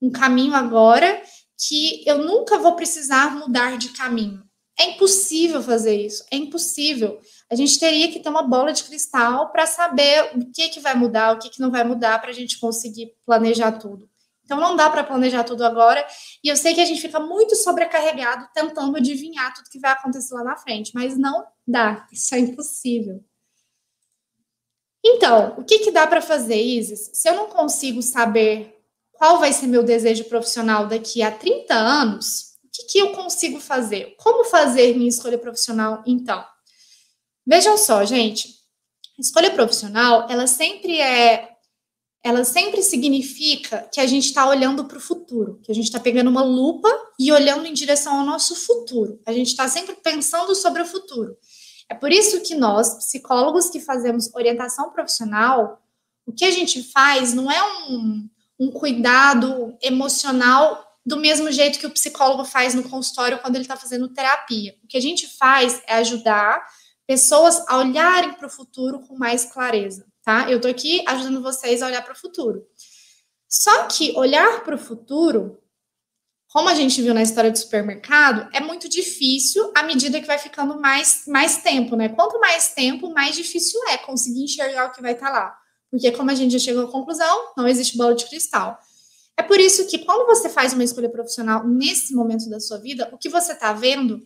um 0.00 0.10
caminho 0.10 0.54
agora 0.54 1.22
que 1.58 2.04
eu 2.06 2.18
nunca 2.18 2.58
vou 2.58 2.76
precisar 2.76 3.34
mudar 3.34 3.78
de 3.78 3.88
caminho. 3.90 4.44
É 4.78 4.90
impossível 4.90 5.62
fazer 5.62 5.98
isso, 5.98 6.22
é 6.30 6.36
impossível. 6.36 7.18
A 7.50 7.54
gente 7.54 7.78
teria 7.78 8.12
que 8.12 8.20
ter 8.20 8.28
uma 8.28 8.42
bola 8.42 8.72
de 8.72 8.84
cristal 8.84 9.50
para 9.50 9.64
saber 9.66 10.36
o 10.36 10.52
que, 10.52 10.68
que 10.68 10.80
vai 10.80 10.94
mudar, 10.94 11.34
o 11.34 11.38
que, 11.38 11.48
que 11.48 11.60
não 11.60 11.70
vai 11.70 11.82
mudar, 11.82 12.20
para 12.20 12.28
a 12.28 12.34
gente 12.34 12.60
conseguir 12.60 13.14
planejar 13.24 13.72
tudo. 13.72 14.08
Então 14.46 14.60
não 14.60 14.76
dá 14.76 14.88
para 14.88 15.02
planejar 15.02 15.42
tudo 15.42 15.64
agora. 15.64 16.06
E 16.42 16.48
eu 16.48 16.56
sei 16.56 16.72
que 16.72 16.80
a 16.80 16.84
gente 16.84 17.00
fica 17.00 17.18
muito 17.18 17.56
sobrecarregado 17.56 18.48
tentando 18.54 18.96
adivinhar 18.96 19.52
tudo 19.52 19.68
que 19.68 19.80
vai 19.80 19.90
acontecer 19.90 20.32
lá 20.34 20.44
na 20.44 20.56
frente, 20.56 20.92
mas 20.94 21.18
não 21.18 21.44
dá. 21.66 22.06
Isso 22.12 22.34
é 22.34 22.38
impossível. 22.38 23.22
Então, 25.04 25.54
o 25.58 25.64
que, 25.64 25.80
que 25.80 25.90
dá 25.90 26.06
para 26.06 26.22
fazer, 26.22 26.60
Isis? 26.60 27.10
Se 27.12 27.28
eu 27.28 27.34
não 27.34 27.48
consigo 27.48 28.00
saber 28.02 28.76
qual 29.12 29.40
vai 29.40 29.52
ser 29.52 29.66
meu 29.66 29.82
desejo 29.82 30.24
profissional 30.24 30.86
daqui 30.86 31.22
a 31.22 31.30
30 31.30 31.74
anos, 31.74 32.54
o 32.64 32.68
que, 32.72 32.84
que 32.84 32.98
eu 32.98 33.12
consigo 33.12 33.60
fazer? 33.60 34.14
Como 34.18 34.44
fazer 34.44 34.96
minha 34.96 35.08
escolha 35.08 35.38
profissional, 35.38 36.02
então? 36.06 36.44
Vejam 37.44 37.76
só, 37.76 38.04
gente. 38.04 38.54
Escolha 39.18 39.50
profissional, 39.50 40.26
ela 40.28 40.46
sempre 40.46 41.00
é 41.00 41.55
ela 42.26 42.42
sempre 42.42 42.82
significa 42.82 43.88
que 43.92 44.00
a 44.00 44.06
gente 44.06 44.24
está 44.24 44.48
olhando 44.48 44.84
para 44.84 44.98
o 44.98 45.00
futuro, 45.00 45.60
que 45.62 45.70
a 45.70 45.74
gente 45.74 45.84
está 45.84 46.00
pegando 46.00 46.28
uma 46.28 46.42
lupa 46.42 46.88
e 47.16 47.30
olhando 47.30 47.66
em 47.66 47.72
direção 47.72 48.18
ao 48.18 48.26
nosso 48.26 48.56
futuro. 48.56 49.20
A 49.24 49.32
gente 49.32 49.46
está 49.46 49.68
sempre 49.68 49.94
pensando 49.94 50.52
sobre 50.56 50.82
o 50.82 50.86
futuro. 50.86 51.36
É 51.88 51.94
por 51.94 52.10
isso 52.10 52.40
que 52.40 52.56
nós, 52.56 52.96
psicólogos 52.96 53.70
que 53.70 53.78
fazemos 53.78 54.28
orientação 54.34 54.90
profissional, 54.90 55.80
o 56.26 56.32
que 56.32 56.44
a 56.44 56.50
gente 56.50 56.82
faz 56.82 57.32
não 57.32 57.48
é 57.48 57.62
um, 57.88 58.28
um 58.58 58.72
cuidado 58.72 59.76
emocional 59.80 60.84
do 61.06 61.16
mesmo 61.16 61.52
jeito 61.52 61.78
que 61.78 61.86
o 61.86 61.92
psicólogo 61.92 62.44
faz 62.44 62.74
no 62.74 62.82
consultório 62.88 63.38
quando 63.38 63.54
ele 63.54 63.62
está 63.62 63.76
fazendo 63.76 64.08
terapia. 64.08 64.74
O 64.82 64.88
que 64.88 64.96
a 64.96 65.00
gente 65.00 65.28
faz 65.28 65.80
é 65.86 65.94
ajudar 65.98 66.66
pessoas 67.06 67.62
a 67.68 67.78
olharem 67.78 68.32
para 68.32 68.48
o 68.48 68.50
futuro 68.50 68.98
com 68.98 69.16
mais 69.16 69.44
clareza 69.44 70.04
tá? 70.26 70.50
Eu 70.50 70.60
tô 70.60 70.66
aqui 70.66 71.04
ajudando 71.06 71.40
vocês 71.40 71.80
a 71.80 71.86
olhar 71.86 72.02
para 72.02 72.12
o 72.12 72.18
futuro. 72.18 72.66
Só 73.48 73.84
que 73.86 74.12
olhar 74.16 74.64
para 74.64 74.74
o 74.74 74.78
futuro, 74.78 75.62
como 76.48 76.68
a 76.68 76.74
gente 76.74 77.00
viu 77.00 77.14
na 77.14 77.22
história 77.22 77.50
do 77.50 77.56
supermercado, 77.56 78.50
é 78.52 78.58
muito 78.58 78.88
difícil 78.88 79.70
à 79.72 79.84
medida 79.84 80.20
que 80.20 80.26
vai 80.26 80.36
ficando 80.36 80.80
mais, 80.80 81.22
mais 81.28 81.62
tempo, 81.62 81.94
né? 81.94 82.08
Quanto 82.08 82.40
mais 82.40 82.74
tempo, 82.74 83.08
mais 83.14 83.36
difícil 83.36 83.80
é 83.88 83.96
conseguir 83.96 84.42
enxergar 84.42 84.86
o 84.86 84.90
que 84.90 85.00
vai 85.00 85.12
estar 85.12 85.26
tá 85.26 85.32
lá. 85.32 85.58
Porque, 85.88 86.10
como 86.10 86.32
a 86.32 86.34
gente 86.34 86.52
já 86.52 86.58
chegou 86.58 86.82
à 86.82 86.90
conclusão, 86.90 87.52
não 87.56 87.68
existe 87.68 87.96
bola 87.96 88.16
de 88.16 88.26
cristal. 88.26 88.76
É 89.36 89.44
por 89.44 89.60
isso 89.60 89.86
que, 89.86 89.98
quando 89.98 90.26
você 90.26 90.48
faz 90.48 90.72
uma 90.72 90.82
escolha 90.82 91.08
profissional 91.08 91.64
nesse 91.64 92.12
momento 92.12 92.50
da 92.50 92.58
sua 92.58 92.78
vida, 92.78 93.08
o 93.12 93.18
que 93.18 93.28
você 93.28 93.52
está 93.52 93.72
vendo 93.72 94.20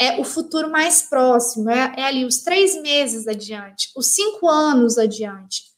é 0.00 0.20
o 0.20 0.24
futuro 0.24 0.70
mais 0.70 1.02
próximo, 1.02 1.68
é, 1.68 1.94
é, 1.96 2.04
ali 2.04 2.24
os 2.24 2.38
três 2.38 2.80
meses 2.80 3.26
adiante, 3.26 3.90
os 3.96 4.06
cinco 4.06 4.48
anos 4.48 4.96
adiante. 4.96 5.68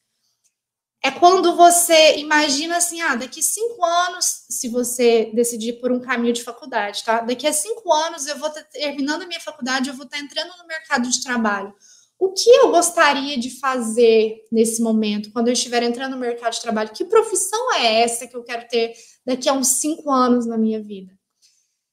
É 1.03 1.11
quando 1.11 1.57
você 1.57 2.19
imagina 2.19 2.77
assim, 2.77 3.01
ah, 3.01 3.17
daqui 3.17 3.43
cinco 3.43 3.83
anos, 3.83 4.45
se 4.51 4.69
você 4.69 5.31
decidir 5.35 5.81
por 5.81 5.91
um 5.91 5.99
caminho 5.99 6.35
de 6.35 6.43
faculdade, 6.43 7.03
tá? 7.03 7.23
Daqui 7.23 7.47
a 7.47 7.53
cinco 7.55 7.91
anos 7.91 8.27
eu 8.27 8.39
vou 8.39 8.49
estar 8.49 8.63
terminando 8.65 9.23
a 9.23 9.27
minha 9.27 9.41
faculdade, 9.41 9.89
eu 9.89 9.97
vou 9.97 10.05
estar 10.05 10.19
entrando 10.19 10.51
no 10.59 10.67
mercado 10.67 11.09
de 11.09 11.23
trabalho. 11.23 11.75
O 12.19 12.35
que 12.35 12.51
eu 12.51 12.71
gostaria 12.71 13.39
de 13.39 13.59
fazer 13.59 14.45
nesse 14.53 14.83
momento, 14.83 15.33
quando 15.33 15.49
eu 15.49 15.55
estiver 15.55 15.83
entrando 15.83 16.13
no 16.13 16.19
mercado 16.19 16.53
de 16.53 16.61
trabalho? 16.61 16.91
Que 16.91 17.07
profissão 17.07 17.73
é 17.73 18.03
essa 18.03 18.27
que 18.27 18.37
eu 18.37 18.45
quero 18.45 18.69
ter 18.69 18.93
daqui 19.25 19.49
a 19.49 19.55
uns 19.55 19.69
cinco 19.69 20.11
anos 20.11 20.45
na 20.45 20.59
minha 20.59 20.83
vida? 20.83 21.19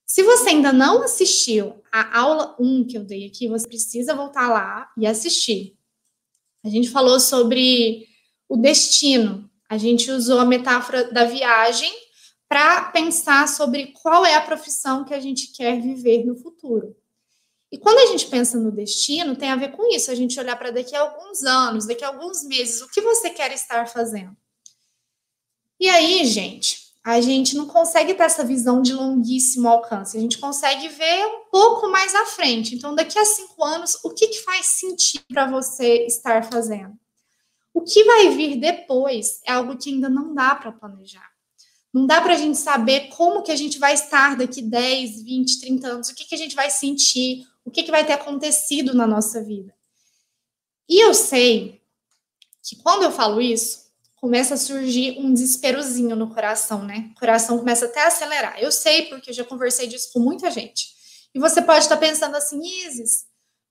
Se 0.07 0.23
você 0.23 0.51
ainda 0.51 0.71
não 0.71 1.03
assistiu 1.03 1.83
a 1.91 2.17
aula 2.17 2.55
1 2.57 2.87
que 2.87 2.97
eu 2.97 3.03
dei 3.03 3.27
aqui, 3.27 3.49
você 3.49 3.67
precisa 3.67 4.15
voltar 4.15 4.47
lá 4.47 4.89
e 4.97 5.05
assistir. 5.05 5.77
A 6.63 6.69
gente 6.69 6.89
falou 6.89 7.19
sobre 7.19 8.07
o 8.47 8.55
destino. 8.55 9.49
A 9.69 9.77
gente 9.77 10.09
usou 10.09 10.39
a 10.39 10.45
metáfora 10.45 11.11
da 11.11 11.25
viagem 11.25 11.91
para 12.47 12.85
pensar 12.85 13.49
sobre 13.49 13.87
qual 13.87 14.25
é 14.25 14.35
a 14.35 14.41
profissão 14.41 15.03
que 15.03 15.13
a 15.13 15.19
gente 15.19 15.51
quer 15.51 15.81
viver 15.81 16.25
no 16.25 16.37
futuro. 16.37 16.95
E 17.69 17.77
quando 17.77 17.97
a 17.97 18.05
gente 18.05 18.27
pensa 18.27 18.57
no 18.57 18.71
destino, 18.71 19.35
tem 19.35 19.49
a 19.49 19.57
ver 19.57 19.73
com 19.73 19.93
isso, 19.93 20.09
a 20.09 20.15
gente 20.15 20.39
olhar 20.39 20.55
para 20.55 20.71
daqui 20.71 20.95
a 20.95 21.01
alguns 21.01 21.43
anos, 21.43 21.85
daqui 21.85 22.05
a 22.05 22.07
alguns 22.07 22.45
meses, 22.45 22.81
o 22.81 22.87
que 22.87 23.01
você 23.01 23.29
quer 23.29 23.51
estar 23.51 23.85
fazendo. 23.87 24.35
E 25.77 25.89
aí, 25.89 26.25
gente, 26.25 26.86
a 27.07 27.21
gente 27.21 27.55
não 27.55 27.67
consegue 27.67 28.13
ter 28.13 28.23
essa 28.23 28.43
visão 28.43 28.81
de 28.81 28.91
longuíssimo 28.91 29.65
alcance, 29.69 30.17
a 30.17 30.19
gente 30.19 30.37
consegue 30.39 30.89
ver 30.89 31.25
um 31.25 31.45
pouco 31.49 31.87
mais 31.87 32.13
à 32.13 32.25
frente. 32.25 32.75
Então, 32.75 32.93
daqui 32.93 33.17
a 33.17 33.23
cinco 33.23 33.63
anos, 33.63 33.97
o 34.03 34.09
que, 34.09 34.27
que 34.27 34.43
faz 34.43 34.65
sentido 34.65 35.23
para 35.29 35.49
você 35.49 36.05
estar 36.05 36.43
fazendo? 36.51 36.99
O 37.73 37.81
que 37.81 38.03
vai 38.03 38.31
vir 38.31 38.57
depois 38.57 39.39
é 39.45 39.53
algo 39.53 39.77
que 39.77 39.89
ainda 39.89 40.09
não 40.09 40.33
dá 40.33 40.53
para 40.53 40.69
planejar. 40.69 41.31
Não 41.93 42.05
dá 42.05 42.19
para 42.19 42.33
a 42.33 42.37
gente 42.37 42.57
saber 42.57 43.07
como 43.07 43.41
que 43.41 43.53
a 43.53 43.55
gente 43.55 43.79
vai 43.79 43.93
estar 43.93 44.35
daqui 44.35 44.61
10, 44.61 45.23
20, 45.23 45.61
30 45.61 45.87
anos, 45.87 46.09
o 46.09 46.13
que, 46.13 46.25
que 46.25 46.35
a 46.35 46.37
gente 46.37 46.57
vai 46.57 46.69
sentir, 46.69 47.47
o 47.63 47.71
que, 47.71 47.83
que 47.83 47.91
vai 47.91 48.05
ter 48.05 48.13
acontecido 48.13 48.93
na 48.93 49.07
nossa 49.07 49.41
vida. 49.41 49.73
E 50.89 51.01
eu 51.01 51.13
sei 51.13 51.81
que 52.61 52.75
quando 52.75 53.03
eu 53.03 53.13
falo 53.13 53.39
isso, 53.39 53.86
começa 54.27 54.55
a 54.55 54.57
surgir 54.57 55.17
um 55.19 55.33
desesperozinho 55.33 56.13
no 56.13 56.29
coração, 56.29 56.83
né? 56.83 57.11
O 57.15 57.19
coração 57.19 57.57
começa 57.57 57.85
até 57.85 58.03
a 58.03 58.07
acelerar. 58.07 58.59
Eu 58.59 58.73
sei, 58.73 59.03
porque 59.03 59.29
eu 59.29 59.33
já 59.33 59.45
conversei 59.45 59.87
disso 59.87 60.09
com 60.11 60.19
muita 60.19 60.51
gente. 60.51 60.89
E 61.33 61.39
você 61.39 61.61
pode 61.61 61.79
estar 61.79 61.95
pensando 61.95 62.35
assim, 62.35 62.59
Isis, 62.61 63.23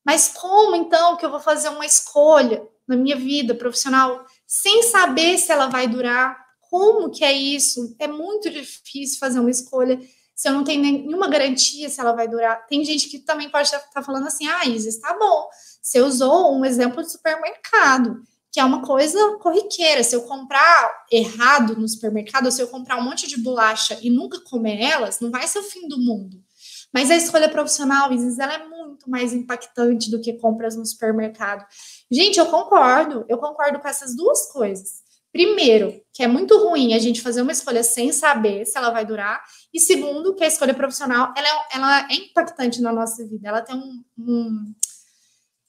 mas 0.03 0.29
como 0.29 0.75
então 0.75 1.19
que 1.19 1.27
eu 1.27 1.31
vou 1.31 1.41
fazer 1.41 1.69
uma 1.69 1.85
escolha 1.85 2.67
na 2.89 2.97
minha 2.97 3.17
vida 3.17 3.55
profissional 3.55 4.25
sem 4.47 4.83
saber 4.85 5.37
se 5.37 5.53
ela 5.53 5.67
vai 5.67 5.87
durar 5.87 6.43
como 6.71 7.11
que 7.11 7.23
é 7.23 7.33
isso? 7.35 7.95
É 7.99 8.09
muito 8.09 8.49
difícil 8.49 9.19
fazer 9.19 9.39
uma 9.41 9.51
escolha 9.51 10.01
se 10.35 10.49
eu 10.49 10.55
não 10.55 10.65
tenho 10.65 10.81
nenhuma 10.81 11.29
garantia 11.29 11.91
se 11.91 12.01
ela 12.01 12.13
vai 12.13 12.29
durar. 12.29 12.67
Tem 12.67 12.83
gente 12.83 13.11
que 13.11 13.19
também 13.19 13.51
pode 13.51 13.69
estar 13.69 14.03
falando 14.03 14.27
assim, 14.27 14.49
ah, 14.49 14.65
Isis, 14.65 14.99
tá 15.01 15.15
bom. 15.19 15.51
Você 15.83 16.01
usou 16.01 16.57
um 16.57 16.65
exemplo 16.65 17.03
de 17.03 17.13
supermercado, 17.13 18.23
que 18.57 18.61
é 18.61 18.65
uma 18.65 18.81
coisa 18.81 19.37
corriqueira. 19.37 20.03
Se 20.03 20.17
eu 20.17 20.23
comprar 20.23 21.05
errado 21.13 21.77
no 21.77 21.87
supermercado, 21.87 22.51
se 22.51 22.63
eu 22.63 22.69
comprar 22.69 22.97
um 22.97 23.03
monte 23.03 23.29
de 23.29 23.39
bolacha 23.43 23.99
e 24.01 24.09
nunca 24.09 24.41
comer 24.41 24.81
elas, 24.81 25.21
não 25.21 25.31
vai 25.31 25.47
ser 25.47 25.59
o 25.59 25.63
fim 25.63 25.87
do 25.87 25.99
mundo. 25.99 26.43
Mas 26.91 27.11
a 27.11 27.17
escolha 27.17 27.51
profissional, 27.51 28.11
Isis, 28.15 28.39
ela 28.39 28.55
é 28.55 28.67
muito 28.67 29.11
mais 29.11 29.35
impactante 29.35 30.11
do 30.11 30.23
que 30.23 30.33
compras 30.39 30.75
no 30.75 30.87
supermercado. 30.87 31.67
Gente, 32.11 32.39
eu 32.39 32.47
concordo, 32.47 33.27
eu 33.29 33.37
concordo 33.37 33.79
com 33.79 33.89
essas 33.89 34.17
duas 34.17 34.51
coisas. 34.51 35.03
Primeiro, 35.31 36.01
que 36.15 36.23
é 36.23 36.27
muito 36.27 36.57
ruim 36.57 36.95
a 36.95 36.99
gente 36.99 37.21
fazer 37.21 37.43
uma 37.43 37.53
escolha 37.53 37.83
sem 37.83 38.11
saber 38.11 38.65
se 38.65 38.79
ela 38.79 38.89
vai 38.89 39.05
durar. 39.05 39.45
E 39.71 39.79
segundo, 39.79 40.35
que 40.35 40.43
a 40.43 40.47
escolha 40.47 40.73
profissional 40.73 41.35
ela 41.37 41.47
é, 41.47 41.77
ela 41.77 42.09
é 42.11 42.15
impactante 42.15 42.81
na 42.81 42.91
nossa 42.91 43.23
vida. 43.23 43.51
Ela 43.51 43.61
tem 43.61 43.77
um, 43.77 44.03
um, 44.19 44.75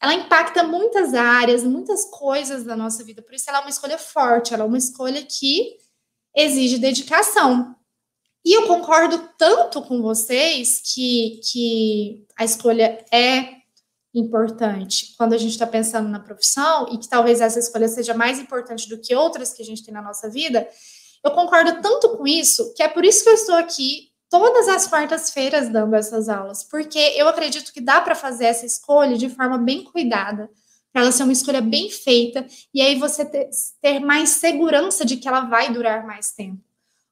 Ela 0.01 0.13
impacta 0.13 0.63
muitas 0.63 1.13
áreas, 1.13 1.63
muitas 1.63 2.05
coisas 2.05 2.63
da 2.63 2.75
nossa 2.75 3.03
vida. 3.03 3.21
Por 3.21 3.33
isso, 3.33 3.49
ela 3.49 3.59
é 3.59 3.61
uma 3.61 3.69
escolha 3.69 3.97
forte, 3.97 4.53
ela 4.53 4.63
é 4.63 4.67
uma 4.67 4.77
escolha 4.77 5.23
que 5.23 5.77
exige 6.35 6.77
dedicação. 6.77 7.75
E 8.45 8.53
eu 8.53 8.67
concordo 8.67 9.29
tanto 9.37 9.81
com 9.81 10.01
vocês 10.01 10.81
que, 10.93 11.41
que 11.51 12.25
a 12.37 12.45
escolha 12.45 13.03
é 13.11 13.57
importante 14.13 15.13
quando 15.17 15.33
a 15.33 15.37
gente 15.37 15.51
está 15.51 15.67
pensando 15.67 16.09
na 16.09 16.19
profissão 16.19 16.87
e 16.91 16.97
que 16.97 17.09
talvez 17.09 17.41
essa 17.41 17.59
escolha 17.59 17.87
seja 17.87 18.13
mais 18.13 18.39
importante 18.39 18.87
do 18.87 18.99
que 18.99 19.13
outras 19.13 19.53
que 19.53 19.61
a 19.61 19.65
gente 19.65 19.83
tem 19.83 19.93
na 19.93 20.01
nossa 20.01 20.29
vida, 20.29 20.67
eu 21.23 21.31
concordo 21.31 21.81
tanto 21.81 22.15
com 22.15 22.25
isso 22.25 22.73
que 22.73 22.81
é 22.81 22.87
por 22.87 23.03
isso 23.03 23.23
que 23.23 23.29
eu 23.29 23.33
estou 23.33 23.55
aqui 23.55 24.06
todas 24.29 24.67
as 24.67 24.87
quartas-feiras 24.87 25.69
dando 25.69 25.95
essas 25.95 26.29
aulas, 26.29 26.63
porque 26.63 26.97
eu 26.97 27.27
acredito 27.27 27.71
que 27.73 27.81
dá 27.81 28.01
para 28.01 28.15
fazer 28.15 28.45
essa 28.45 28.65
escolha 28.65 29.17
de 29.17 29.29
forma 29.29 29.57
bem 29.57 29.83
cuidada, 29.83 30.49
para 30.91 31.03
ela 31.03 31.11
ser 31.11 31.23
uma 31.23 31.33
escolha 31.33 31.61
bem 31.61 31.89
feita 31.89 32.45
e 32.73 32.81
aí 32.81 32.97
você 32.97 33.23
ter, 33.23 33.49
ter 33.81 33.99
mais 33.99 34.29
segurança 34.29 35.05
de 35.05 35.17
que 35.17 35.27
ela 35.27 35.41
vai 35.41 35.71
durar 35.71 36.05
mais 36.05 36.31
tempo. 36.31 36.61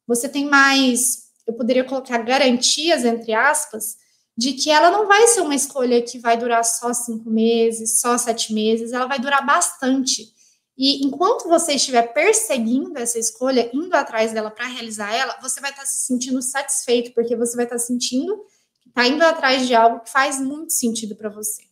Você 0.07 0.27
tem 0.27 0.45
mais, 0.45 1.25
eu 1.45 1.53
poderia 1.53 1.83
colocar 1.83 2.17
garantias 2.19 3.05
entre 3.05 3.33
aspas, 3.33 3.97
de 4.37 4.53
que 4.53 4.69
ela 4.69 4.91
não 4.91 5.07
vai 5.07 5.27
ser 5.27 5.41
uma 5.41 5.55
escolha 5.55 6.01
que 6.01 6.19
vai 6.19 6.37
durar 6.37 6.63
só 6.65 6.93
cinco 6.93 7.29
meses, 7.29 8.01
só 8.01 8.17
sete 8.17 8.53
meses, 8.53 8.91
ela 8.91 9.05
vai 9.05 9.19
durar 9.19 9.45
bastante. 9.45 10.33
E 10.77 11.05
enquanto 11.05 11.47
você 11.47 11.73
estiver 11.73 12.13
perseguindo 12.13 12.97
essa 12.97 13.17
escolha, 13.17 13.69
indo 13.73 13.93
atrás 13.95 14.33
dela 14.33 14.51
para 14.51 14.65
realizar 14.67 15.13
ela, 15.13 15.37
você 15.41 15.61
vai 15.61 15.71
estar 15.71 15.85
se 15.85 16.05
sentindo 16.05 16.41
satisfeito, 16.41 17.13
porque 17.13 17.35
você 17.35 17.55
vai 17.55 17.65
estar 17.65 17.79
sentindo 17.79 18.35
que 18.81 18.89
está 18.89 19.07
indo 19.07 19.23
atrás 19.23 19.65
de 19.65 19.73
algo 19.73 20.01
que 20.01 20.09
faz 20.09 20.39
muito 20.39 20.73
sentido 20.73 21.15
para 21.15 21.29
você, 21.29 21.63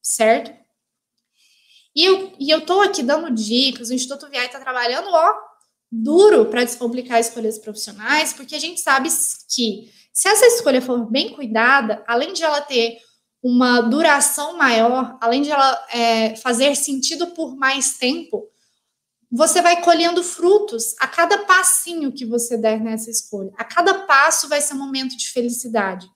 certo? 0.00 0.52
E 1.94 2.04
eu, 2.04 2.32
e 2.38 2.50
eu 2.50 2.64
tô 2.64 2.80
aqui 2.80 3.02
dando 3.02 3.30
dicas, 3.30 3.90
o 3.90 3.94
Instituto 3.94 4.28
VI 4.28 4.38
está 4.38 4.60
trabalhando, 4.60 5.08
ó, 5.10 5.34
duro 5.90 6.46
para 6.46 6.64
descomplicar 6.64 7.20
escolhas 7.20 7.58
profissionais, 7.58 8.32
porque 8.32 8.54
a 8.54 8.60
gente 8.60 8.80
sabe 8.80 9.08
que 9.48 9.92
se 10.12 10.28
essa 10.28 10.46
escolha 10.46 10.80
for 10.80 11.08
bem 11.10 11.34
cuidada, 11.34 12.04
além 12.06 12.32
de 12.32 12.42
ela 12.42 12.60
ter 12.60 12.98
uma 13.44 13.82
duração 13.82 14.56
maior, 14.56 15.18
além 15.20 15.42
de 15.42 15.50
ela 15.50 15.86
é, 15.92 16.34
fazer 16.36 16.74
sentido 16.74 17.26
por 17.32 17.54
mais 17.54 17.98
tempo, 17.98 18.48
você 19.30 19.60
vai 19.60 19.82
colhendo 19.82 20.24
frutos 20.24 20.94
a 20.98 21.06
cada 21.06 21.36
passinho 21.44 22.10
que 22.10 22.24
você 22.24 22.56
der 22.56 22.80
nessa 22.80 23.10
escolha. 23.10 23.52
A 23.58 23.62
cada 23.62 24.06
passo 24.06 24.48
vai 24.48 24.62
ser 24.62 24.72
um 24.72 24.78
momento 24.78 25.14
de 25.14 25.28
felicidade. 25.28 26.08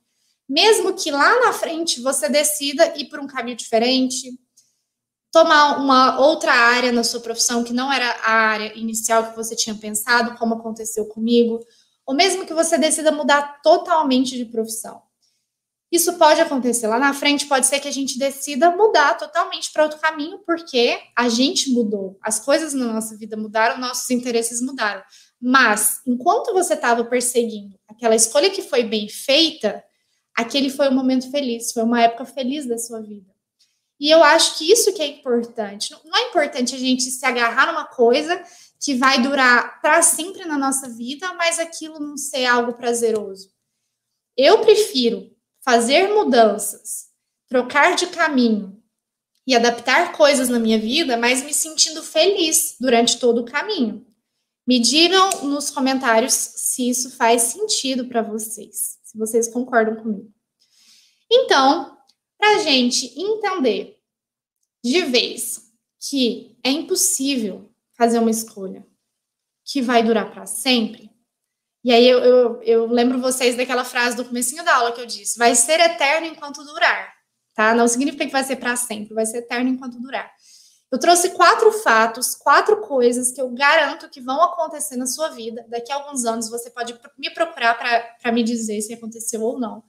Mesmo 0.48 0.94
que 0.94 1.10
lá 1.10 1.44
na 1.44 1.52
frente 1.52 2.00
você 2.00 2.30
decida 2.30 2.96
ir 2.96 3.10
por 3.10 3.20
um 3.20 3.26
caminho 3.26 3.58
diferente, 3.58 4.40
tomar 5.30 5.78
uma 5.78 6.18
outra 6.20 6.54
área 6.54 6.90
na 6.92 7.04
sua 7.04 7.20
profissão 7.20 7.62
que 7.62 7.74
não 7.74 7.92
era 7.92 8.10
a 8.22 8.32
área 8.32 8.72
inicial 8.74 9.28
que 9.28 9.36
você 9.36 9.54
tinha 9.54 9.74
pensado, 9.74 10.38
como 10.38 10.54
aconteceu 10.54 11.04
comigo, 11.04 11.60
ou 12.06 12.14
mesmo 12.14 12.46
que 12.46 12.54
você 12.54 12.78
decida 12.78 13.12
mudar 13.12 13.60
totalmente 13.60 14.34
de 14.34 14.46
profissão. 14.46 15.02
Isso 15.90 16.18
pode 16.18 16.40
acontecer 16.40 16.86
lá 16.86 16.98
na 16.98 17.14
frente, 17.14 17.46
pode 17.46 17.66
ser 17.66 17.80
que 17.80 17.88
a 17.88 17.92
gente 17.92 18.18
decida 18.18 18.70
mudar 18.70 19.16
totalmente 19.16 19.72
para 19.72 19.84
outro 19.84 19.98
caminho, 19.98 20.38
porque 20.44 21.00
a 21.16 21.30
gente 21.30 21.70
mudou, 21.70 22.18
as 22.22 22.38
coisas 22.38 22.74
na 22.74 22.92
nossa 22.92 23.16
vida 23.16 23.36
mudaram, 23.38 23.78
nossos 23.78 24.10
interesses 24.10 24.60
mudaram. 24.60 25.02
Mas, 25.40 26.00
enquanto 26.06 26.52
você 26.52 26.74
estava 26.74 27.04
perseguindo 27.04 27.78
aquela 27.88 28.14
escolha 28.14 28.50
que 28.50 28.60
foi 28.60 28.82
bem 28.82 29.08
feita, 29.08 29.82
aquele 30.36 30.68
foi 30.68 30.88
um 30.88 30.94
momento 30.94 31.30
feliz, 31.30 31.72
foi 31.72 31.82
uma 31.82 32.02
época 32.02 32.26
feliz 32.26 32.66
da 32.66 32.76
sua 32.76 33.00
vida. 33.00 33.32
E 33.98 34.10
eu 34.10 34.22
acho 34.22 34.58
que 34.58 34.70
isso 34.70 34.92
que 34.92 35.02
é 35.02 35.06
importante. 35.06 35.94
Não 36.04 36.16
é 36.16 36.28
importante 36.28 36.74
a 36.74 36.78
gente 36.78 37.04
se 37.04 37.24
agarrar 37.24 37.66
numa 37.66 37.86
coisa 37.86 38.40
que 38.80 38.94
vai 38.94 39.20
durar 39.20 39.80
para 39.80 40.02
sempre 40.02 40.44
na 40.44 40.56
nossa 40.56 40.88
vida, 40.88 41.32
mas 41.34 41.58
aquilo 41.58 41.98
não 41.98 42.16
ser 42.16 42.44
algo 42.44 42.74
prazeroso. 42.74 43.50
Eu 44.36 44.60
prefiro 44.60 45.36
fazer 45.68 46.14
mudanças, 46.14 47.10
trocar 47.46 47.94
de 47.94 48.06
caminho 48.06 48.82
e 49.46 49.54
adaptar 49.54 50.12
coisas 50.12 50.48
na 50.48 50.58
minha 50.58 50.78
vida, 50.78 51.14
mas 51.18 51.44
me 51.44 51.52
sentindo 51.52 52.02
feliz 52.02 52.76
durante 52.80 53.18
todo 53.18 53.42
o 53.42 53.44
caminho. 53.44 54.06
Me 54.66 54.80
digam 54.80 55.28
nos 55.42 55.68
comentários 55.68 56.32
se 56.32 56.88
isso 56.88 57.10
faz 57.18 57.42
sentido 57.42 58.06
para 58.06 58.22
vocês, 58.22 58.98
se 59.02 59.18
vocês 59.18 59.46
concordam 59.46 60.02
comigo. 60.02 60.32
Então, 61.30 61.98
para 62.38 62.56
a 62.56 62.58
gente 62.60 63.12
entender 63.20 64.00
de 64.82 65.02
vez 65.02 65.70
que 66.00 66.56
é 66.64 66.70
impossível 66.70 67.70
fazer 67.92 68.18
uma 68.18 68.30
escolha 68.30 68.86
que 69.66 69.82
vai 69.82 70.02
durar 70.02 70.32
para 70.32 70.46
sempre. 70.46 71.10
E 71.84 71.92
aí 71.92 72.08
eu, 72.08 72.18
eu, 72.18 72.62
eu, 72.62 72.86
lembro 72.86 73.20
vocês 73.20 73.56
daquela 73.56 73.84
frase 73.84 74.16
do 74.16 74.24
comecinho 74.24 74.64
da 74.64 74.76
aula 74.76 74.92
que 74.92 75.00
eu 75.00 75.06
disse: 75.06 75.38
vai 75.38 75.54
ser 75.54 75.78
eterno 75.80 76.26
enquanto 76.26 76.64
durar, 76.64 77.12
tá? 77.54 77.74
Não 77.74 77.86
significa 77.86 78.26
que 78.26 78.32
vai 78.32 78.44
ser 78.44 78.56
para 78.56 78.74
sempre, 78.76 79.14
vai 79.14 79.24
ser 79.24 79.38
eterno 79.38 79.70
enquanto 79.70 80.00
durar. 80.00 80.30
Eu 80.90 80.98
trouxe 80.98 81.30
quatro 81.30 81.70
fatos, 81.70 82.34
quatro 82.34 82.80
coisas 82.80 83.30
que 83.30 83.40
eu 83.40 83.50
garanto 83.50 84.08
que 84.08 84.20
vão 84.20 84.42
acontecer 84.42 84.96
na 84.96 85.06
sua 85.06 85.28
vida. 85.28 85.64
Daqui 85.68 85.92
a 85.92 85.96
alguns 85.96 86.24
anos 86.24 86.48
você 86.48 86.70
pode 86.70 86.98
me 87.16 87.30
procurar 87.30 87.74
para 87.74 88.32
me 88.32 88.42
dizer 88.42 88.80
se 88.80 88.94
aconteceu 88.94 89.42
ou 89.42 89.60
não. 89.60 89.84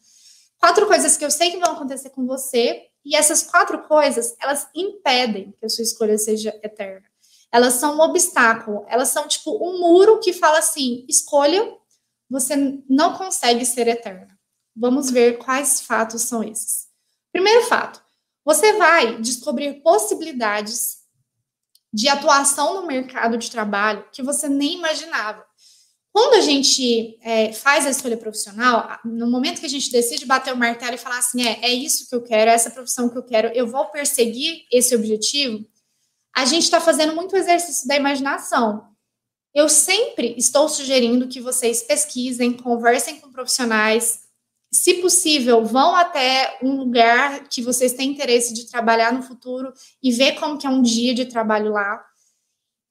Quatro 0.60 0.86
coisas 0.86 1.16
que 1.16 1.24
eu 1.24 1.32
sei 1.32 1.52
que 1.52 1.58
vão 1.58 1.72
acontecer 1.72 2.10
com 2.10 2.26
você, 2.26 2.84
e 3.06 3.16
essas 3.16 3.44
quatro 3.44 3.82
coisas, 3.84 4.36
elas 4.42 4.68
impedem 4.76 5.54
que 5.58 5.66
a 5.66 5.70
sua 5.70 5.84
escolha 5.84 6.18
seja 6.18 6.54
eterna 6.62 7.10
elas 7.52 7.76
são 7.76 7.98
um 7.98 8.02
obstáculo, 8.02 8.86
elas 8.88 9.10
são 9.10 9.28
tipo 9.28 9.52
um 9.64 9.80
muro 9.80 10.20
que 10.20 10.34
fala 10.34 10.60
assim: 10.60 11.06
escolha, 11.08 11.76
você 12.30 12.56
não 12.90 13.18
consegue 13.18 13.66
ser 13.66 13.88
eterna. 13.88 14.38
Vamos 14.76 15.10
ver 15.10 15.38
quais 15.40 15.82
fatos 15.82 16.22
são 16.22 16.44
esses. 16.44 16.88
Primeiro 17.32 17.66
fato: 17.66 18.02
você 18.46 18.74
vai 18.74 19.20
descobrir 19.20 19.82
possibilidades 19.82 21.00
de 21.92 22.08
atuação 22.08 22.76
no 22.76 22.88
mercado 22.88 23.38
de 23.38 23.50
trabalho 23.50 24.06
que 24.12 24.22
você 24.22 24.48
nem 24.48 24.76
imaginava. 24.76 25.44
Quando 26.12 26.36
a 26.36 26.42
gente 26.42 27.20
é, 27.22 27.54
faz 27.54 27.86
a 27.86 27.90
escolha 27.90 28.18
profissional, 28.18 29.00
no 29.06 29.30
momento 29.30 29.60
que 29.60 29.66
a 29.66 29.70
gente 29.70 29.92
decide 29.92 30.26
bater 30.26 30.54
o 30.54 30.58
martelo 30.58 30.96
e 30.96 30.98
falar 30.98 31.20
assim, 31.20 31.44
é, 31.44 31.60
é 31.62 31.70
isso 31.72 32.10
que 32.10 32.16
eu 32.16 32.24
quero, 32.24 32.50
é 32.50 32.54
essa 32.54 32.72
profissão 32.72 33.10
que 33.10 33.18
eu 33.18 33.24
quero, 33.24 33.50
eu 33.50 33.68
vou 33.68 33.86
perseguir 33.86 34.66
esse 34.72 34.96
objetivo, 34.96 35.64
a 36.36 36.46
gente 36.46 36.64
está 36.64 36.82
fazendo 36.82 37.16
muito 37.16 37.36
exercício 37.36 37.88
da 37.88 37.96
imaginação. 37.96 38.88
Eu 39.54 39.68
sempre 39.68 40.36
estou 40.38 40.70
sugerindo 40.70 41.28
que 41.28 41.42
vocês 41.42 41.82
pesquisem, 41.82 42.54
conversem 42.54 43.20
com 43.20 43.32
profissionais, 43.32 44.22
se 44.72 44.96
possível, 44.96 45.66
vão 45.66 45.96
até 45.96 46.60
um 46.62 46.76
lugar 46.76 47.48
que 47.50 47.62
vocês 47.62 47.94
têm 47.94 48.12
interesse 48.12 48.54
de 48.54 48.70
trabalhar 48.70 49.12
no 49.12 49.24
futuro 49.24 49.74
e 50.02 50.12
ver 50.12 50.34
como 50.34 50.58
que 50.58 50.68
é 50.68 50.70
um 50.70 50.82
dia 50.82 51.14
de 51.14 51.26
trabalho 51.26 51.72
lá. 51.72 52.06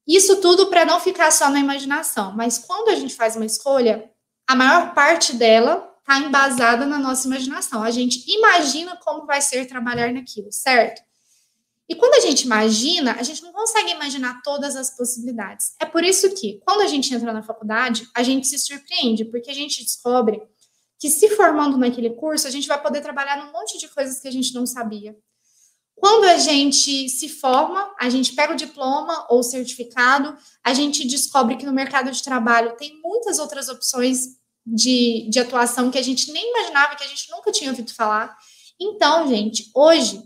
Isso 0.07 0.41
tudo 0.41 0.67
para 0.69 0.85
não 0.85 0.99
ficar 0.99 1.31
só 1.31 1.49
na 1.49 1.61
imaginação, 1.61 2.35
mas 2.35 2.59
quando 2.59 2.89
a 2.89 2.95
gente 2.97 3.15
faz 3.15 3.37
uma 3.37 3.47
escolha, 3.47 4.11
a 4.49 4.57
maior 4.57 4.93
parte 4.95 5.37
dela 5.37 5.89
está 6.01 6.19
embasada 6.19 6.87
na 6.87 6.99
nossa 6.99 7.29
imaginação. 7.29 7.83
A 7.83 7.91
gente 7.91 8.25
imagina 8.27 8.97
como 8.97 9.27
vai 9.27 9.41
ser 9.41 9.67
trabalhar 9.67 10.13
naquilo, 10.13 10.51
certo? 10.51 11.03
E 11.89 11.95
quando 11.95 12.15
a 12.15 12.21
gente 12.21 12.43
imagina, 12.43 13.17
a 13.19 13.23
gente 13.23 13.43
não 13.43 13.53
consegue 13.53 13.93
imaginar 13.93 14.43
todas 14.43 14.77
as 14.77 14.95
possibilidades. 14.95 15.73
É 15.81 15.87
por 15.87 16.05
isso 16.05 16.35
que, 16.35 16.61
quando 16.65 16.83
a 16.83 16.87
gente 16.87 17.13
entra 17.15 17.33
na 17.33 17.43
faculdade, 17.43 18.07
a 18.15 18.23
gente 18.23 18.47
se 18.47 18.59
surpreende, 18.59 19.25
porque 19.25 19.51
a 19.51 19.55
gente 19.55 19.83
descobre 19.83 20.43
que, 20.99 21.09
se 21.09 21.31
formando 21.31 21.79
naquele 21.79 22.11
curso, 22.11 22.47
a 22.47 22.51
gente 22.51 22.69
vai 22.69 22.81
poder 22.83 23.01
trabalhar 23.01 23.43
num 23.43 23.53
monte 23.53 23.79
de 23.79 23.89
coisas 23.89 24.21
que 24.21 24.29
a 24.29 24.31
gente 24.31 24.53
não 24.53 24.67
sabia. 24.67 25.17
Quando 25.95 26.25
a 26.25 26.37
gente 26.37 27.09
se 27.09 27.29
forma, 27.29 27.93
a 27.99 28.09
gente 28.11 28.35
pega 28.35 28.53
o 28.53 28.57
diploma 28.57 29.27
ou 29.31 29.43
certificado, 29.43 30.37
a 30.63 30.75
gente 30.75 31.07
descobre 31.07 31.57
que 31.57 31.67
no 31.67 31.73
mercado 31.73 32.11
de 32.11 32.23
trabalho 32.23 32.77
tem 32.77 33.01
muitas 33.03 33.39
outras 33.39 33.69
opções 33.69 34.37
de, 34.65 35.29
de 35.31 35.41
atuação 35.41 35.91
que 35.91 35.99
a 35.99 36.03
gente 36.03 36.31
nem 36.31 36.51
imaginava, 36.51 36.95
que 36.95 37.03
a 37.03 37.09
gente 37.09 37.31
nunca 37.31 37.51
tinha 37.51 37.71
ouvido 37.71 37.93
falar. 37.95 38.37
Então, 38.79 39.27
gente, 39.27 39.71
hoje 39.75 40.23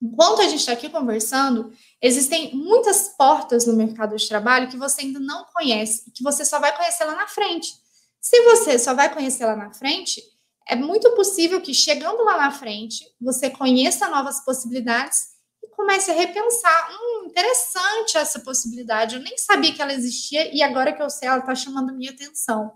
Enquanto 0.00 0.42
a 0.42 0.48
gente 0.48 0.60
está 0.60 0.72
aqui 0.72 0.90
conversando, 0.90 1.72
existem 2.02 2.54
muitas 2.54 3.08
portas 3.16 3.66
no 3.66 3.74
mercado 3.74 4.14
de 4.14 4.28
trabalho 4.28 4.68
que 4.68 4.76
você 4.76 5.02
ainda 5.02 5.18
não 5.18 5.44
conhece 5.54 6.04
e 6.06 6.10
que 6.10 6.22
você 6.22 6.44
só 6.44 6.60
vai 6.60 6.76
conhecer 6.76 7.04
lá 7.04 7.16
na 7.16 7.26
frente. 7.26 7.72
Se 8.20 8.42
você 8.42 8.78
só 8.78 8.92
vai 8.92 9.12
conhecer 9.12 9.46
lá 9.46 9.56
na 9.56 9.72
frente, 9.72 10.22
é 10.68 10.74
muito 10.74 11.10
possível 11.14 11.60
que 11.60 11.72
chegando 11.72 12.24
lá 12.24 12.36
na 12.36 12.50
frente, 12.50 13.06
você 13.20 13.48
conheça 13.48 14.08
novas 14.08 14.44
possibilidades 14.44 15.36
e 15.62 15.68
comece 15.68 16.10
a 16.10 16.14
repensar. 16.14 16.90
Hum, 16.92 17.26
interessante 17.26 18.18
essa 18.18 18.40
possibilidade. 18.40 19.14
Eu 19.14 19.22
nem 19.22 19.38
sabia 19.38 19.72
que 19.72 19.80
ela 19.80 19.92
existia 19.92 20.54
e 20.54 20.62
agora 20.62 20.92
que 20.92 21.00
eu 21.00 21.08
sei, 21.08 21.28
ela 21.28 21.38
está 21.38 21.54
chamando 21.54 21.94
minha 21.94 22.10
atenção. 22.10 22.72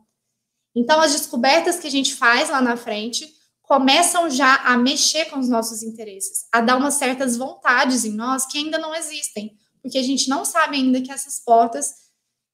Então, 0.74 1.00
as 1.00 1.12
descobertas 1.12 1.80
que 1.80 1.88
a 1.88 1.90
gente 1.90 2.14
faz 2.14 2.48
lá 2.48 2.62
na 2.62 2.76
frente 2.76 3.39
começam 3.70 4.28
já 4.28 4.56
a 4.64 4.76
mexer 4.76 5.26
com 5.26 5.38
os 5.38 5.48
nossos 5.48 5.84
interesses, 5.84 6.44
a 6.50 6.60
dar 6.60 6.76
umas 6.76 6.94
certas 6.94 7.36
vontades 7.36 8.04
em 8.04 8.10
nós 8.10 8.44
que 8.44 8.58
ainda 8.58 8.76
não 8.78 8.92
existem, 8.92 9.56
porque 9.80 9.96
a 9.96 10.02
gente 10.02 10.28
não 10.28 10.44
sabe 10.44 10.74
ainda 10.74 11.00
que 11.00 11.12
essas 11.12 11.38
portas 11.38 11.94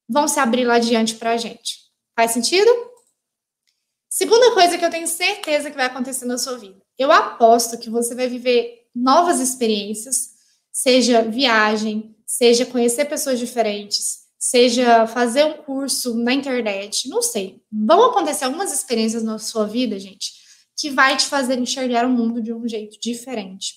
vão 0.07 0.29
se 0.29 0.39
abrir 0.39 0.67
lá 0.67 0.75
adiante 0.75 1.15
para 1.15 1.31
a 1.31 1.37
gente. 1.39 1.79
Faz 2.15 2.33
sentido? 2.33 2.71
Segunda 4.11 4.53
coisa 4.53 4.77
que 4.77 4.85
eu 4.85 4.91
tenho 4.91 5.09
certeza 5.09 5.71
que 5.71 5.77
vai 5.77 5.87
acontecer 5.87 6.27
na 6.27 6.37
sua 6.37 6.59
vida. 6.59 6.83
Eu 6.99 7.11
aposto 7.11 7.79
que 7.79 7.89
você 7.89 8.15
vai 8.15 8.29
viver 8.29 8.87
novas 8.95 9.41
experiências, 9.41 10.33
seja 10.71 11.23
viagem, 11.23 12.15
seja 12.27 12.67
conhecer 12.67 13.07
pessoas 13.07 13.39
diferentes, 13.39 14.27
seja 14.39 15.07
fazer 15.07 15.45
um 15.45 15.55
curso 15.63 16.15
na 16.15 16.35
internet, 16.35 17.09
não 17.09 17.23
sei. 17.23 17.63
Vão 17.73 18.05
acontecer 18.05 18.45
algumas 18.45 18.71
experiências 18.71 19.23
na 19.23 19.39
sua 19.39 19.67
vida, 19.67 19.99
gente, 19.99 20.45
que 20.77 20.91
vai 20.91 21.17
te 21.17 21.27
fazer 21.27 21.59
enxergar 21.59 22.05
o 22.05 22.11
mundo 22.11 22.43
de 22.43 22.53
um 22.53 22.67
jeito 22.69 22.99
diferente. 23.01 23.75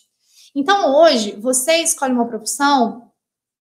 Então, 0.55 0.95
hoje, 0.95 1.31
você 1.39 1.77
escolhe 1.77 2.13
uma 2.13 2.27
profissão 2.27 3.11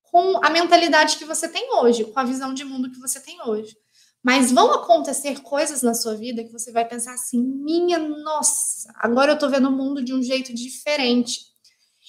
com 0.03 0.44
a 0.44 0.51
mentalidade 0.51 1.16
que 1.16 1.24
você 1.24 1.48
tem 1.48 1.74
hoje, 1.77 2.05
com 2.05 2.18
a 2.18 2.24
visão 2.24 2.53
de 2.53 2.64
mundo 2.64 2.90
que 2.90 2.98
você 2.98 3.20
tem 3.20 3.40
hoje. 3.42 3.77
Mas 4.22 4.51
vão 4.51 4.72
acontecer 4.72 5.40
coisas 5.40 5.83
na 5.83 5.94
sua 5.94 6.14
vida 6.14 6.42
que 6.42 6.53
você 6.53 6.72
vai 6.72 6.87
pensar 6.87 7.14
assim: 7.14 7.40
minha 7.40 7.98
nossa, 7.98 8.92
agora 8.96 9.33
eu 9.33 9.35
estou 9.35 9.48
vendo 9.48 9.68
o 9.68 9.72
mundo 9.72 10.03
de 10.03 10.12
um 10.12 10.22
jeito 10.22 10.53
diferente. 10.53 11.46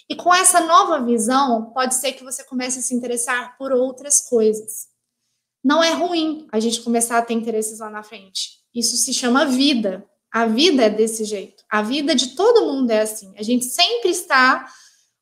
E 0.10 0.16
com 0.16 0.34
essa 0.34 0.60
nova 0.62 1.04
visão, 1.06 1.72
pode 1.72 1.94
ser 1.94 2.14
que 2.14 2.24
você 2.24 2.44
comece 2.44 2.80
a 2.80 2.82
se 2.82 2.96
interessar 2.96 3.56
por 3.58 3.72
outras 3.72 4.22
coisas. 4.22 4.88
Não 5.64 5.84
é 5.84 5.94
ruim 5.94 6.48
a 6.52 6.60
gente 6.60 6.82
começar 6.82 7.18
a 7.20 7.22
ter 7.22 7.36
interesses 7.36 7.80
lá 7.80 7.92
na 7.92 8.02
frente. 8.02 8.60
Isso 8.74 8.98
se 8.98 9.14
chama 9.14 9.46
vida. 9.46 10.04
A 10.32 10.46
vida 10.46 10.84
é 10.84 10.90
desse 10.90 11.26
jeito. 11.26 11.64
A 11.70 11.82
vida 11.82 12.14
de 12.14 12.36
todo 12.36 12.66
mundo 12.66 12.92
é 12.92 13.02
assim. 13.02 13.34
A 13.38 13.44
gente 13.44 13.66
sempre 13.66 14.10
está 14.10 14.68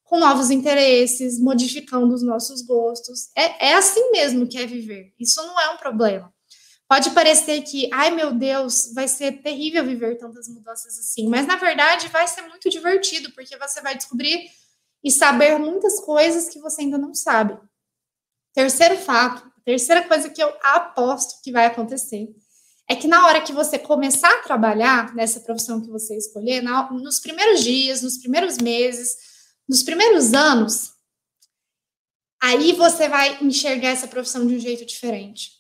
com 0.04 0.20
novos 0.20 0.50
interesses, 0.50 1.40
modificando 1.40 2.14
os 2.14 2.24
nossos 2.24 2.62
gostos. 2.62 3.30
É, 3.36 3.70
é 3.70 3.74
assim 3.74 4.12
mesmo 4.12 4.48
que 4.48 4.58
é 4.58 4.66
viver. 4.66 5.14
Isso 5.20 5.42
não 5.46 5.60
é 5.60 5.70
um 5.70 5.78
problema. 5.78 6.34
Pode 6.88 7.10
parecer 7.12 7.62
que, 7.64 7.90
ai 7.92 8.12
meu 8.12 8.34
Deus, 8.34 8.94
vai 8.94 9.10
ser 9.10 9.42
terrível 9.42 9.84
viver 9.84 10.18
tantas 10.18 10.48
mudanças 10.48 10.98
assim, 10.98 11.28
mas 11.28 11.46
na 11.46 11.58
verdade 11.58 12.08
vai 12.08 12.26
ser 12.26 12.44
muito 12.44 12.70
divertido, 12.70 13.30
porque 13.34 13.58
você 13.58 13.82
vai 13.82 13.98
descobrir 13.98 14.50
e 15.04 15.12
saber 15.12 15.60
muitas 15.60 16.00
coisas 16.00 16.48
que 16.48 16.60
você 16.60 16.84
ainda 16.84 16.98
não 16.98 17.14
sabe. 17.14 17.60
Terceiro 18.54 18.98
fato, 18.98 19.52
terceira 19.66 20.08
coisa 20.08 20.30
que 20.30 20.42
eu 20.42 20.52
aposto 20.64 21.42
que 21.44 21.52
vai 21.52 21.66
acontecer 21.66 22.34
é 22.90 22.96
que 22.96 23.08
na 23.08 23.26
hora 23.26 23.42
que 23.42 23.52
você 23.52 23.78
começar 23.78 24.32
a 24.32 24.44
trabalhar 24.44 25.14
nessa 25.14 25.42
profissão 25.42 25.82
que 25.82 25.90
você 25.90 26.16
escolher, 26.16 26.62
na, 26.62 26.90
nos 26.92 27.20
primeiros 27.20 27.62
dias, 27.62 28.02
nos 28.02 28.18
primeiros 28.18 28.58
meses, 28.58 29.18
nos 29.68 29.84
primeiros 29.84 30.34
anos, 30.34 30.94
aí 32.42 32.72
você 32.72 33.10
vai 33.10 33.44
enxergar 33.44 33.90
essa 33.90 34.08
profissão 34.08 34.48
de 34.48 34.56
um 34.56 34.60
jeito 34.60 34.86
diferente. 34.86 35.52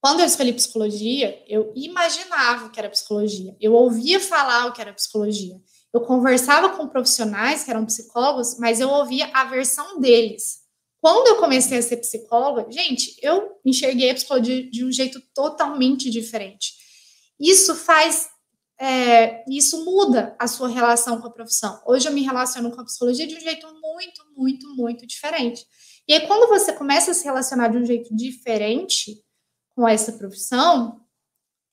Quando 0.00 0.20
eu 0.20 0.26
escolhi 0.26 0.52
psicologia, 0.52 1.40
eu 1.46 1.72
imaginava 1.76 2.66
o 2.66 2.70
que 2.70 2.80
era 2.80 2.88
psicologia, 2.88 3.54
eu 3.60 3.74
ouvia 3.74 4.18
falar 4.18 4.66
o 4.66 4.72
que 4.72 4.80
era 4.80 4.94
psicologia. 4.94 5.60
Eu 5.92 6.00
conversava 6.02 6.70
com 6.70 6.88
profissionais 6.88 7.64
que 7.64 7.70
eram 7.70 7.84
psicólogos, 7.84 8.56
mas 8.58 8.80
eu 8.80 8.88
ouvia 8.88 9.30
a 9.34 9.44
versão 9.44 10.00
deles. 10.00 10.60
Quando 11.00 11.28
eu 11.28 11.36
comecei 11.36 11.78
a 11.78 11.82
ser 11.82 11.96
psicóloga, 11.96 12.70
gente, 12.70 13.16
eu 13.22 13.58
enxerguei 13.64 14.10
a 14.10 14.14
psicologia 14.14 14.70
de 14.70 14.84
um 14.84 14.92
jeito 14.92 15.20
totalmente 15.34 16.10
diferente. 16.10 16.74
Isso 17.38 17.74
faz, 17.74 18.28
é, 18.78 19.42
isso 19.48 19.82
muda 19.84 20.36
a 20.38 20.46
sua 20.46 20.68
relação 20.68 21.20
com 21.20 21.26
a 21.26 21.32
profissão. 21.32 21.80
Hoje 21.86 22.06
eu 22.06 22.12
me 22.12 22.22
relaciono 22.22 22.70
com 22.70 22.80
a 22.82 22.84
psicologia 22.84 23.26
de 23.26 23.34
um 23.34 23.40
jeito 23.40 23.66
muito, 23.80 24.22
muito, 24.36 24.76
muito 24.76 25.06
diferente. 25.06 25.64
E 26.06 26.12
aí, 26.12 26.26
quando 26.26 26.48
você 26.48 26.72
começa 26.72 27.12
a 27.12 27.14
se 27.14 27.24
relacionar 27.24 27.68
de 27.68 27.78
um 27.78 27.84
jeito 27.84 28.14
diferente 28.14 29.22
com 29.74 29.88
essa 29.88 30.12
profissão, 30.12 31.00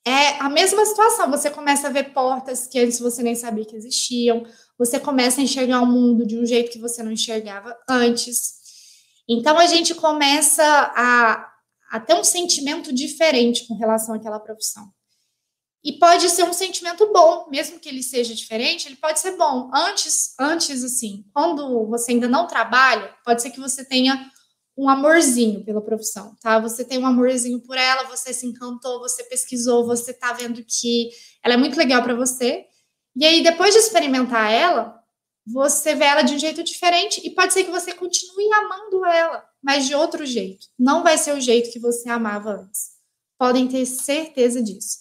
é 0.05 0.39
a 0.39 0.49
mesma 0.49 0.85
situação. 0.85 1.29
Você 1.31 1.49
começa 1.49 1.87
a 1.87 1.91
ver 1.91 2.13
portas 2.13 2.65
que 2.65 2.79
antes 2.79 2.99
você 2.99 3.21
nem 3.21 3.35
sabia 3.35 3.65
que 3.65 3.75
existiam. 3.75 4.45
Você 4.77 4.99
começa 4.99 5.41
a 5.41 5.43
enxergar 5.43 5.81
o 5.81 5.85
mundo 5.85 6.25
de 6.25 6.37
um 6.37 6.45
jeito 6.45 6.71
que 6.71 6.79
você 6.79 7.03
não 7.03 7.11
enxergava 7.11 7.77
antes. 7.89 8.57
Então 9.27 9.57
a 9.57 9.65
gente 9.65 9.93
começa 9.93 10.63
a, 10.63 11.51
a 11.91 11.99
ter 11.99 12.13
um 12.13 12.23
sentimento 12.23 12.93
diferente 12.93 13.67
com 13.67 13.75
relação 13.75 14.15
àquela 14.15 14.39
profissão. 14.39 14.91
E 15.83 15.93
pode 15.93 16.29
ser 16.29 16.43
um 16.43 16.53
sentimento 16.53 17.11
bom, 17.13 17.47
mesmo 17.49 17.79
que 17.79 17.87
ele 17.87 18.03
seja 18.03 18.33
diferente, 18.33 18.87
ele 18.87 18.95
pode 18.95 19.19
ser 19.19 19.37
bom. 19.37 19.69
Antes, 19.73 20.33
antes 20.39 20.83
assim, 20.83 21.23
quando 21.33 21.87
você 21.87 22.11
ainda 22.11 22.27
não 22.27 22.47
trabalha, 22.47 23.13
pode 23.23 23.41
ser 23.41 23.51
que 23.51 23.59
você 23.59 23.85
tenha 23.85 24.29
um 24.77 24.89
amorzinho 24.89 25.63
pela 25.63 25.81
profissão, 25.81 26.35
tá? 26.41 26.59
Você 26.59 26.85
tem 26.85 26.99
um 26.99 27.05
amorzinho 27.07 27.59
por 27.61 27.77
ela, 27.77 28.03
você 28.03 28.33
se 28.33 28.45
encantou, 28.45 28.99
você 28.99 29.23
pesquisou, 29.23 29.85
você 29.85 30.13
tá 30.13 30.33
vendo 30.33 30.63
que 30.63 31.09
ela 31.43 31.55
é 31.55 31.57
muito 31.57 31.77
legal 31.77 32.03
para 32.03 32.13
você. 32.13 32.65
E 33.15 33.25
aí, 33.25 33.41
depois 33.41 33.73
de 33.73 33.79
experimentar 33.79 34.51
ela, 34.51 34.96
você 35.49 35.95
vê 35.95 36.03
ela 36.03 36.23
de 36.23 36.36
um 36.36 36.39
jeito 36.39 36.62
diferente 36.62 37.21
e 37.25 37.29
pode 37.29 37.53
ser 37.53 37.63
que 37.63 37.71
você 37.71 37.93
continue 37.93 38.53
amando 38.53 39.05
ela, 39.05 39.47
mas 39.63 39.88
de 39.88 39.95
outro 39.95 40.25
jeito. 40.25 40.67
Não 40.77 41.03
vai 41.03 41.17
ser 41.17 41.33
o 41.33 41.39
jeito 41.39 41.71
que 41.71 41.79
você 41.79 42.10
amava 42.10 42.51
antes. 42.51 42.97
Podem 43.38 43.65
ter 43.65 43.86
certeza 43.86 44.62
disso. 44.62 44.97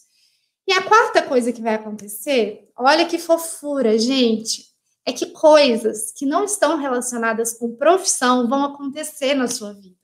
E 0.64 0.72
a 0.72 0.82
quarta 0.82 1.22
coisa 1.22 1.52
que 1.52 1.60
vai 1.60 1.74
acontecer, 1.74 2.70
olha 2.76 3.06
que 3.06 3.18
fofura, 3.18 3.98
gente, 3.98 4.66
é 5.04 5.12
que 5.12 5.26
coisas 5.26 6.12
que 6.12 6.24
não 6.24 6.44
estão 6.44 6.76
relacionadas 6.76 7.58
com 7.58 7.76
profissão 7.76 8.48
vão 8.48 8.64
acontecer 8.64 9.34
na 9.34 9.48
sua 9.48 9.72
vida. 9.72 9.96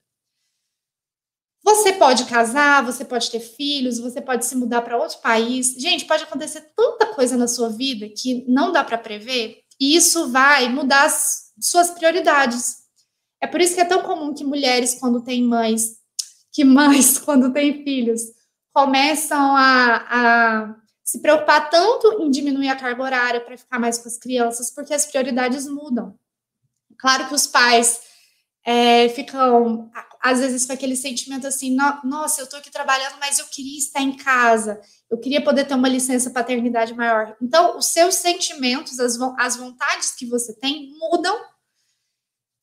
Você 1.65 1.93
pode 1.93 2.25
casar, 2.25 2.85
você 2.85 3.05
pode 3.05 3.31
ter 3.31 3.39
filhos, 3.39 4.01
você 4.01 4.21
pode 4.21 4.45
se 4.45 4.57
mudar 4.57 4.83
para 4.83 4.99
outro 4.99 5.21
país. 5.21 5.75
Gente, 5.75 6.05
pode 6.05 6.25
acontecer 6.25 6.73
tanta 6.75 7.15
coisa 7.15 7.37
na 7.37 7.47
sua 7.47 7.69
vida 7.69 8.09
que 8.09 8.45
não 8.49 8.73
dá 8.73 8.83
para 8.83 8.99
prever 8.99 9.62
e 9.83 9.97
isso 9.97 10.31
vai 10.31 10.69
mudar 10.69 11.07
as 11.07 11.53
suas 11.61 11.91
prioridades. 11.91 12.85
É 13.41 13.49
por 13.49 13.61
isso 13.61 13.75
que 13.75 13.81
é 13.81 13.85
tão 13.85 14.01
comum 14.05 14.33
que 14.33 14.45
mulheres, 14.45 14.95
quando 14.95 15.21
têm 15.21 15.43
mães, 15.43 15.97
que 16.53 16.65
mães, 16.65 17.19
quando 17.27 17.53
têm 17.53 17.83
filhos, 17.83 18.21
começam 18.73 19.57
a, 19.57 20.07
a 20.09 20.77
se 21.03 21.21
preocupar 21.21 21.69
tanto 21.69 22.23
em 22.23 22.31
diminuir 22.31 22.69
a 22.69 22.77
carga 22.77 23.03
horária 23.03 23.41
para 23.41 23.59
ficar 23.59 23.81
mais 23.81 23.99
com 23.99 24.07
as 24.09 24.17
crianças, 24.17 24.71
porque 24.71 24.95
as 24.95 25.05
prioridades 25.05 25.67
mudam. 25.67 26.17
Claro 26.97 27.27
que 27.27 27.35
os 27.35 27.49
pais 27.49 28.03
é, 28.65 29.09
ficam, 29.09 29.91
às 30.23 30.39
vezes, 30.39 30.65
com 30.65 30.73
aquele 30.73 30.95
sentimento 30.95 31.49
assim: 31.49 31.77
nossa, 32.05 32.41
eu 32.41 32.45
estou 32.45 32.61
aqui 32.61 32.71
trabalhando, 32.71 33.17
mas 33.19 33.41
eu 33.41 33.47
queria 33.47 33.77
estar 33.77 34.01
em 34.01 34.17
casa, 34.17 34.81
eu 35.11 35.19
queria 35.19 35.43
poder 35.43 35.67
ter 35.67 35.75
uma 35.75 35.89
licença 35.89 36.31
paternidade 36.31 36.95
maior. 36.95 37.37
Então, 37.43 37.77
os 37.77 37.87
seus 37.87 38.15
sentimentos, 38.15 39.01
as, 39.01 39.19
as 39.39 39.57
vontades 39.57 40.13
que 40.13 40.25
você 40.25 40.55
tem 40.55 40.93
mudam 40.97 41.37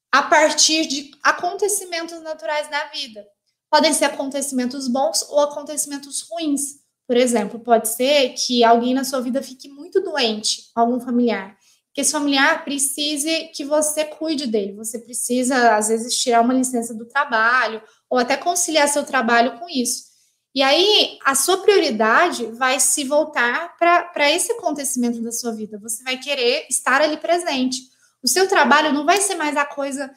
a 0.09 0.23
partir 0.23 0.87
de 0.87 1.11
acontecimentos 1.21 2.21
naturais 2.21 2.69
da 2.69 2.85
vida. 2.85 3.27
Podem 3.69 3.93
ser 3.93 4.05
acontecimentos 4.05 4.87
bons 4.87 5.21
ou 5.29 5.41
acontecimentos 5.41 6.21
ruins. 6.21 6.79
Por 7.05 7.17
exemplo, 7.17 7.59
pode 7.59 7.89
ser 7.89 8.29
que 8.29 8.63
alguém 8.63 8.93
na 8.93 9.03
sua 9.03 9.19
vida 9.19 9.43
fique 9.43 9.67
muito 9.67 10.01
doente, 10.01 10.71
algum 10.73 10.99
familiar 10.99 11.55
que 11.93 12.01
esse 12.01 12.11
familiar 12.11 12.63
precise 12.63 13.49
que 13.53 13.65
você 13.65 14.05
cuide 14.05 14.47
dele. 14.47 14.73
Você 14.73 14.99
precisa, 14.99 15.75
às 15.75 15.89
vezes, 15.89 16.17
tirar 16.17 16.41
uma 16.41 16.53
licença 16.53 16.93
do 16.93 17.05
trabalho 17.05 17.81
ou 18.09 18.17
até 18.17 18.37
conciliar 18.37 18.87
seu 18.87 19.03
trabalho 19.03 19.59
com 19.59 19.67
isso. 19.69 20.09
E 20.53 20.61
aí, 20.63 21.17
a 21.23 21.35
sua 21.35 21.61
prioridade 21.61 22.45
vai 22.47 22.79
se 22.79 23.03
voltar 23.03 23.77
para 23.77 24.31
esse 24.31 24.51
acontecimento 24.51 25.21
da 25.21 25.31
sua 25.31 25.51
vida. 25.51 25.79
Você 25.79 26.03
vai 26.03 26.17
querer 26.17 26.65
estar 26.69 27.01
ali 27.01 27.17
presente. 27.17 27.79
O 28.23 28.27
seu 28.27 28.47
trabalho 28.47 28.93
não 28.93 29.05
vai 29.05 29.21
ser 29.21 29.35
mais 29.35 29.55
a 29.55 29.65
coisa 29.65 30.11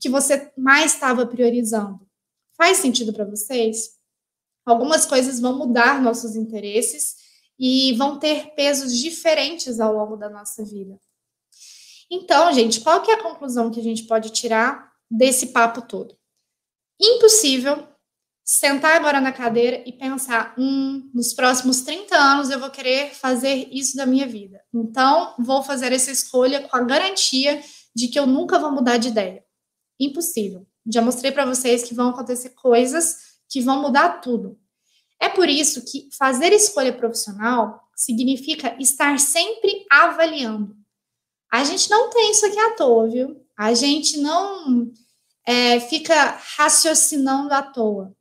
que 0.00 0.08
você 0.08 0.52
mais 0.56 0.94
estava 0.94 1.26
priorizando. 1.26 2.06
Faz 2.56 2.78
sentido 2.78 3.12
para 3.12 3.24
vocês? 3.24 3.90
Algumas 4.64 5.06
coisas 5.06 5.40
vão 5.40 5.58
mudar 5.58 6.00
nossos 6.02 6.36
interesses 6.36 7.21
e 7.58 7.92
vão 7.94 8.18
ter 8.18 8.54
pesos 8.54 8.98
diferentes 8.98 9.80
ao 9.80 9.92
longo 9.92 10.16
da 10.16 10.28
nossa 10.28 10.64
vida. 10.64 10.98
Então, 12.10 12.52
gente, 12.52 12.80
qual 12.80 13.00
que 13.02 13.10
é 13.10 13.14
a 13.14 13.22
conclusão 13.22 13.70
que 13.70 13.80
a 13.80 13.82
gente 13.82 14.04
pode 14.04 14.30
tirar 14.30 14.92
desse 15.10 15.46
papo 15.48 15.82
todo? 15.82 16.16
Impossível 17.00 17.88
sentar 18.44 18.96
agora 18.96 19.20
na 19.20 19.32
cadeira 19.32 19.82
e 19.86 19.92
pensar, 19.92 20.54
hum, 20.58 21.10
nos 21.14 21.32
próximos 21.32 21.80
30 21.82 22.16
anos 22.16 22.50
eu 22.50 22.58
vou 22.58 22.70
querer 22.70 23.14
fazer 23.14 23.68
isso 23.70 23.96
da 23.96 24.04
minha 24.04 24.26
vida. 24.26 24.60
Então, 24.74 25.34
vou 25.38 25.62
fazer 25.62 25.92
essa 25.92 26.10
escolha 26.10 26.68
com 26.68 26.76
a 26.76 26.82
garantia 26.82 27.62
de 27.94 28.08
que 28.08 28.18
eu 28.18 28.26
nunca 28.26 28.58
vou 28.58 28.70
mudar 28.70 28.98
de 28.98 29.08
ideia. 29.08 29.44
Impossível. 29.98 30.66
Já 30.92 31.00
mostrei 31.00 31.30
para 31.30 31.46
vocês 31.46 31.84
que 31.84 31.94
vão 31.94 32.10
acontecer 32.10 32.50
coisas 32.50 33.16
que 33.48 33.60
vão 33.60 33.80
mudar 33.80 34.20
tudo. 34.20 34.58
É 35.22 35.28
por 35.28 35.48
isso 35.48 35.84
que 35.84 36.08
fazer 36.18 36.52
escolha 36.52 36.92
profissional 36.92 37.80
significa 37.94 38.76
estar 38.80 39.18
sempre 39.20 39.86
avaliando 39.90 40.82
a 41.52 41.64
gente 41.64 41.90
não 41.90 42.08
tem 42.08 42.30
isso 42.30 42.46
aqui 42.46 42.58
à 42.58 42.70
toa, 42.70 43.10
viu? 43.10 43.36
A 43.58 43.74
gente 43.74 44.16
não 44.16 44.90
é, 45.46 45.78
fica 45.80 46.40
raciocinando 46.56 47.52
à 47.52 47.60
toa. 47.60 48.16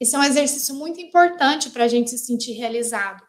Esse 0.00 0.16
é 0.16 0.18
um 0.18 0.24
exercício 0.24 0.74
muito 0.74 1.00
importante 1.00 1.70
para 1.70 1.84
a 1.84 1.88
gente 1.88 2.10
se 2.10 2.18
sentir 2.18 2.54
realizado. 2.54 3.22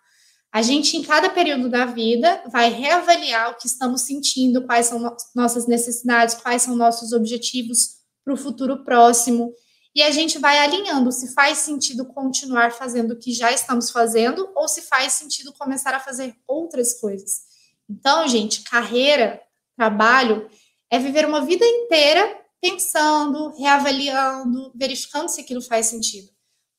A 0.51 0.63
gente, 0.63 0.97
em 0.97 1.03
cada 1.03 1.29
período 1.29 1.69
da 1.69 1.85
vida, 1.85 2.43
vai 2.51 2.71
reavaliar 2.71 3.51
o 3.51 3.57
que 3.57 3.67
estamos 3.67 4.01
sentindo, 4.01 4.65
quais 4.65 4.87
são 4.87 4.97
no 4.97 5.15
nossas 5.35 5.67
necessidades, 5.67 6.33
quais 6.33 6.63
são 6.63 6.75
nossos 6.75 7.13
objetivos 7.13 7.99
para 8.25 8.33
o 8.33 8.37
futuro 8.37 8.83
próximo. 8.83 9.53
E 9.95 10.03
a 10.03 10.11
gente 10.11 10.37
vai 10.37 10.59
alinhando 10.59 11.11
se 11.11 11.33
faz 11.33 11.59
sentido 11.59 12.05
continuar 12.05 12.71
fazendo 12.71 13.11
o 13.11 13.19
que 13.19 13.33
já 13.33 13.51
estamos 13.51 13.89
fazendo 13.89 14.51
ou 14.55 14.67
se 14.67 14.83
faz 14.83 15.13
sentido 15.13 15.53
começar 15.53 15.93
a 15.95 15.99
fazer 15.99 16.35
outras 16.47 16.99
coisas. 16.99 17.41
Então, 17.89 18.27
gente, 18.27 18.61
carreira, 18.61 19.41
trabalho, 19.75 20.47
é 20.91 20.99
viver 20.99 21.25
uma 21.25 21.43
vida 21.43 21.65
inteira 21.65 22.39
pensando, 22.61 23.55
reavaliando, 23.57 24.71
verificando 24.75 25.29
se 25.29 25.41
aquilo 25.41 25.61
faz 25.61 25.87
sentido. 25.87 26.29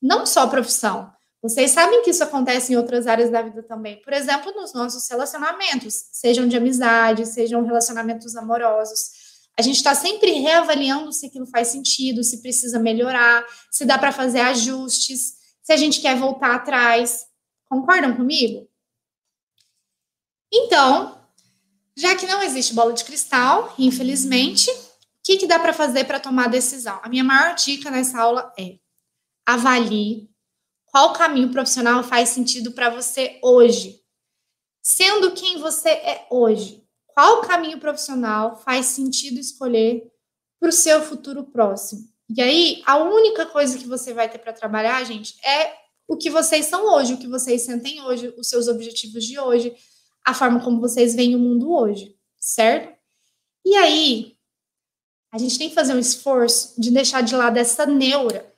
Não 0.01 0.25
só 0.25 0.47
profissão. 0.47 1.11
Vocês 1.41 1.71
sabem 1.71 2.03
que 2.03 2.11
isso 2.11 2.23
acontece 2.23 2.71
em 2.71 2.75
outras 2.75 3.07
áreas 3.07 3.31
da 3.31 3.41
vida 3.41 3.63
também. 3.63 3.99
Por 4.03 4.13
exemplo, 4.13 4.51
nos 4.53 4.73
nossos 4.73 5.09
relacionamentos, 5.09 6.05
sejam 6.11 6.47
de 6.47 6.55
amizade, 6.55 7.25
sejam 7.25 7.65
relacionamentos 7.65 8.35
amorosos. 8.35 9.20
A 9.57 9.61
gente 9.61 9.77
está 9.77 9.93
sempre 9.93 10.31
reavaliando 10.33 11.11
se 11.11 11.25
aquilo 11.25 11.45
faz 11.45 11.67
sentido, 11.67 12.23
se 12.23 12.41
precisa 12.41 12.79
melhorar, 12.79 13.45
se 13.69 13.85
dá 13.85 13.97
para 13.97 14.11
fazer 14.11 14.39
ajustes, 14.39 15.35
se 15.61 15.73
a 15.73 15.77
gente 15.77 16.01
quer 16.01 16.17
voltar 16.17 16.55
atrás. 16.55 17.25
Concordam 17.69 18.15
comigo? 18.15 18.69
Então, 20.51 21.21
já 21.95 22.15
que 22.15 22.25
não 22.25 22.41
existe 22.41 22.73
bola 22.73 22.93
de 22.93 23.03
cristal, 23.03 23.73
infelizmente, 23.77 24.69
o 24.69 25.23
que, 25.23 25.37
que 25.37 25.47
dá 25.47 25.59
para 25.59 25.73
fazer 25.73 26.05
para 26.05 26.19
tomar 26.19 26.49
decisão? 26.49 26.99
A 27.03 27.09
minha 27.09 27.23
maior 27.23 27.55
dica 27.55 27.91
nessa 27.91 28.19
aula 28.19 28.51
é 28.57 28.79
avalie 29.45 30.29
qual 30.85 31.13
caminho 31.13 31.51
profissional 31.51 32.03
faz 32.03 32.29
sentido 32.29 32.71
para 32.71 32.89
você 32.89 33.39
hoje. 33.41 34.01
Sendo 34.81 35.31
quem 35.31 35.57
você 35.57 35.89
é 35.89 36.27
hoje, 36.29 36.80
qual 37.21 37.41
caminho 37.41 37.79
profissional 37.79 38.57
faz 38.57 38.87
sentido 38.87 39.39
escolher 39.39 40.11
para 40.59 40.69
o 40.69 40.71
seu 40.71 41.03
futuro 41.03 41.43
próximo? 41.43 42.09
E 42.27 42.41
aí, 42.41 42.81
a 42.83 42.97
única 42.97 43.45
coisa 43.45 43.77
que 43.77 43.85
você 43.85 44.11
vai 44.11 44.27
ter 44.27 44.39
para 44.39 44.51
trabalhar, 44.51 45.03
gente, 45.03 45.35
é 45.45 45.71
o 46.07 46.17
que 46.17 46.31
vocês 46.31 46.65
são 46.65 46.83
hoje, 46.95 47.13
o 47.13 47.19
que 47.19 47.27
vocês 47.27 47.61
sentem 47.61 48.01
hoje, 48.01 48.33
os 48.39 48.49
seus 48.49 48.67
objetivos 48.67 49.23
de 49.23 49.39
hoje, 49.39 49.71
a 50.25 50.33
forma 50.33 50.63
como 50.63 50.81
vocês 50.81 51.13
veem 51.13 51.35
o 51.35 51.39
mundo 51.39 51.71
hoje, 51.71 52.17
certo? 52.39 52.97
E 53.63 53.75
aí, 53.75 54.35
a 55.31 55.37
gente 55.37 55.59
tem 55.59 55.69
que 55.69 55.75
fazer 55.75 55.93
um 55.93 55.99
esforço 55.99 56.73
de 56.81 56.89
deixar 56.89 57.21
de 57.21 57.35
lado 57.35 57.55
essa 57.57 57.85
neura, 57.85 58.51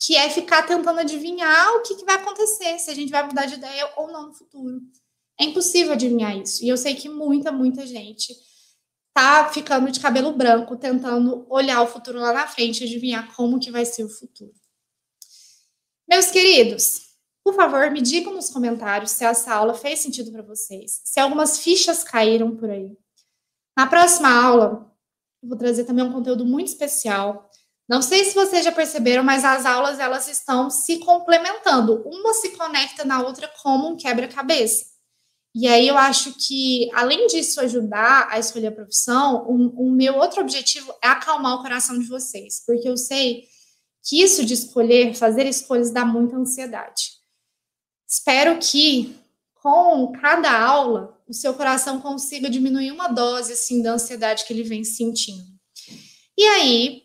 que 0.00 0.16
é 0.16 0.28
ficar 0.28 0.64
tentando 0.64 0.98
adivinhar 0.98 1.76
o 1.76 1.82
que, 1.82 1.94
que 1.94 2.04
vai 2.04 2.16
acontecer, 2.16 2.80
se 2.80 2.90
a 2.90 2.94
gente 2.94 3.12
vai 3.12 3.22
mudar 3.22 3.46
de 3.46 3.54
ideia 3.54 3.88
ou 3.98 4.08
não 4.08 4.26
no 4.26 4.34
futuro. 4.34 4.80
É 5.42 5.44
impossível 5.44 5.94
adivinhar 5.94 6.38
isso. 6.38 6.64
E 6.64 6.68
eu 6.68 6.76
sei 6.76 6.94
que 6.94 7.08
muita, 7.08 7.50
muita 7.50 7.84
gente 7.84 8.32
tá 9.12 9.50
ficando 9.52 9.90
de 9.90 9.98
cabelo 9.98 10.32
branco, 10.32 10.76
tentando 10.76 11.44
olhar 11.50 11.82
o 11.82 11.88
futuro 11.88 12.20
lá 12.20 12.32
na 12.32 12.46
frente, 12.46 12.84
adivinhar 12.84 13.34
como 13.34 13.58
que 13.58 13.72
vai 13.72 13.84
ser 13.84 14.04
o 14.04 14.08
futuro. 14.08 14.54
Meus 16.08 16.30
queridos, 16.30 17.08
por 17.42 17.54
favor, 17.54 17.90
me 17.90 18.00
digam 18.00 18.32
nos 18.32 18.50
comentários 18.50 19.10
se 19.10 19.24
essa 19.24 19.52
aula 19.52 19.74
fez 19.74 19.98
sentido 19.98 20.30
para 20.30 20.42
vocês, 20.42 21.00
se 21.04 21.18
algumas 21.18 21.58
fichas 21.58 22.04
caíram 22.04 22.56
por 22.56 22.70
aí. 22.70 22.96
Na 23.76 23.88
próxima 23.88 24.30
aula, 24.30 24.94
eu 25.42 25.48
vou 25.48 25.58
trazer 25.58 25.84
também 25.84 26.04
um 26.04 26.12
conteúdo 26.12 26.46
muito 26.46 26.68
especial. 26.68 27.50
Não 27.88 28.00
sei 28.00 28.24
se 28.24 28.34
vocês 28.36 28.64
já 28.64 28.70
perceberam, 28.70 29.24
mas 29.24 29.44
as 29.44 29.66
aulas 29.66 29.98
elas 29.98 30.28
estão 30.28 30.70
se 30.70 31.00
complementando. 31.00 32.00
Uma 32.06 32.32
se 32.32 32.50
conecta 32.50 33.04
na 33.04 33.20
outra 33.20 33.52
como 33.60 33.88
um 33.88 33.96
quebra-cabeça. 33.96 34.91
E 35.54 35.68
aí 35.68 35.86
eu 35.86 35.98
acho 35.98 36.32
que, 36.34 36.90
além 36.94 37.26
disso 37.26 37.60
ajudar 37.60 38.28
a 38.30 38.38
escolher 38.38 38.68
a 38.68 38.72
profissão, 38.72 39.44
o, 39.46 39.90
meu 39.90 40.16
outro 40.16 40.40
objetivo 40.40 40.92
é 41.02 41.08
acalmar 41.08 41.56
o 41.56 41.62
coração 41.62 41.98
de 41.98 42.06
vocês, 42.06 42.62
porque 42.66 42.88
eu 42.88 42.96
sei 42.96 43.46
que 44.02 44.22
isso 44.22 44.44
de 44.44 44.54
escolher, 44.54 45.14
fazer 45.14 45.46
escolhas, 45.46 45.90
dá 45.90 46.06
muita 46.06 46.36
ansiedade. 46.36 47.12
Espero 48.08 48.58
que 48.58 49.14
com 49.54 50.10
cada 50.12 50.58
aula 50.58 51.18
o 51.28 51.34
seu 51.34 51.54
coração 51.54 52.00
consiga 52.00 52.50
diminuir 52.50 52.90
uma 52.90 53.08
dose 53.08 53.52
assim 53.52 53.82
da 53.82 53.92
ansiedade 53.92 54.44
que 54.44 54.52
ele 54.52 54.64
vem 54.64 54.82
sentindo. 54.84 55.44
E 56.36 56.44
aí, 56.44 57.02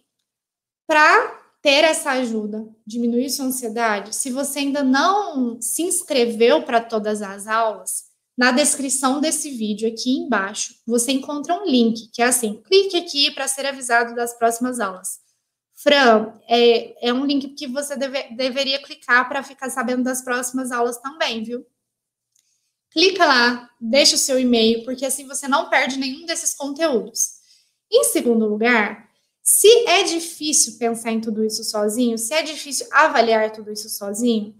para 0.88 1.38
ter 1.62 1.84
essa 1.84 2.12
ajuda, 2.12 2.66
diminuir 2.86 3.30
sua 3.30 3.46
ansiedade, 3.46 4.16
se 4.16 4.32
você 4.32 4.60
ainda 4.60 4.84
não 4.84 5.62
se 5.62 5.84
inscreveu 5.84 6.64
para 6.64 6.82
todas 6.82 7.22
as 7.22 7.46
aulas, 7.46 8.07
na 8.38 8.52
descrição 8.52 9.20
desse 9.20 9.50
vídeo 9.50 9.90
aqui 9.90 10.12
embaixo, 10.12 10.76
você 10.86 11.12
encontra 11.12 11.56
um 11.56 11.66
link 11.66 12.12
que 12.14 12.22
é 12.22 12.26
assim: 12.26 12.62
clique 12.62 12.96
aqui 12.96 13.32
para 13.32 13.48
ser 13.48 13.66
avisado 13.66 14.16
das 14.16 14.38
próximas 14.38 14.80
aulas. 14.80 15.20
Fran, 15.74 16.34
é, 16.48 17.10
é 17.10 17.14
um 17.14 17.26
link 17.26 17.50
que 17.50 17.68
você 17.68 17.96
deve, 17.96 18.36
deveria 18.36 18.82
clicar 18.82 19.28
para 19.28 19.44
ficar 19.44 19.70
sabendo 19.70 20.04
das 20.04 20.24
próximas 20.24 20.72
aulas 20.72 20.98
também, 20.98 21.44
viu? 21.44 21.66
Clica 22.92 23.26
lá, 23.26 23.70
deixa 23.80 24.16
o 24.16 24.20
seu 24.20 24.40
e-mail, 24.40 24.84
porque 24.84 25.06
assim 25.06 25.28
você 25.28 25.48
não 25.48 25.70
perde 25.70 25.98
nenhum 25.98 26.26
desses 26.26 26.54
conteúdos. 26.56 27.38
Em 27.92 28.04
segundo 28.06 28.48
lugar, 28.48 29.08
se 29.44 29.68
é 29.88 30.04
difícil 30.04 30.78
pensar 30.78 31.12
em 31.12 31.22
tudo 31.22 31.44
isso 31.44 31.64
sozinho, 31.64 32.18
se 32.18 32.34
é 32.34 32.42
difícil 32.42 32.88
avaliar 32.92 33.52
tudo 33.52 33.72
isso 33.72 33.88
sozinho, 33.90 34.56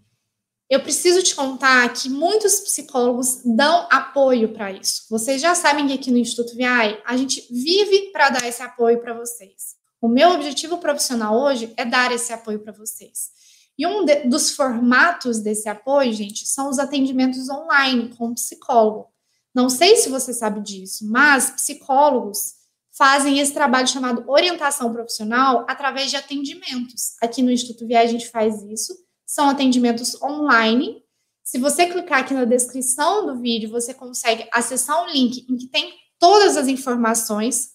eu 0.70 0.82
preciso 0.82 1.24
te 1.24 1.34
contar 1.34 1.88
que 1.94 2.10
muitos 2.10 2.60
psicólogos 2.60 3.42
dão 3.46 3.88
apoio 3.90 4.54
para 4.54 4.72
isso. 4.72 5.04
Vocês 5.10 5.42
já 5.42 5.56
sabem 5.56 5.88
que 5.88 5.94
aqui 5.94 6.12
no 6.12 6.18
Instituto 6.18 6.56
VI 6.56 7.02
a 7.06 7.16
gente 7.16 7.48
vive 7.50 8.12
para 8.12 8.30
dar 8.30 8.48
esse 8.48 8.62
apoio 8.62 9.00
para 9.00 9.14
vocês. 9.14 9.78
O 10.02 10.08
meu 10.10 10.32
objetivo 10.32 10.78
profissional 10.78 11.40
hoje 11.40 11.74
é 11.78 11.86
dar 11.86 12.12
esse 12.12 12.34
apoio 12.34 12.60
para 12.60 12.74
vocês. 12.74 13.32
E 13.78 13.88
um 13.88 14.04
de, 14.04 14.28
dos 14.28 14.52
formatos 14.52 15.40
desse 15.40 15.70
apoio, 15.70 16.12
gente, 16.12 16.46
são 16.48 16.70
os 16.70 16.80
atendimentos 16.80 17.48
online 17.50 18.14
com 18.18 18.34
psicólogo. 18.34 19.08
Não 19.56 19.70
sei 19.70 19.96
se 19.96 20.10
você 20.10 20.34
sabe 20.34 20.62
disso, 20.62 21.10
mas 21.10 21.52
psicólogos 21.52 22.56
fazem 22.92 23.40
esse 23.40 23.54
trabalho 23.54 23.88
chamado 23.88 24.24
orientação 24.28 24.92
profissional 24.92 25.66
através 25.70 26.10
de 26.10 26.18
atendimentos. 26.18 27.16
Aqui 27.22 27.42
no 27.42 27.52
Instituto 27.52 27.88
Via 27.88 28.02
a 28.02 28.06
gente 28.06 28.28
faz 28.30 28.62
isso. 28.64 29.07
São 29.28 29.50
atendimentos 29.50 30.20
online. 30.22 31.04
Se 31.44 31.60
você 31.60 31.86
clicar 31.86 32.22
aqui 32.22 32.34
na 32.34 32.46
descrição 32.46 33.26
do 33.26 33.40
vídeo, 33.42 33.70
você 33.70 33.94
consegue 33.94 34.48
acessar 34.54 35.04
um 35.04 35.12
link 35.12 35.46
em 35.50 35.58
que 35.58 35.68
tem 35.68 35.94
todas 36.18 36.56
as 36.56 36.70
informações. 36.70 37.72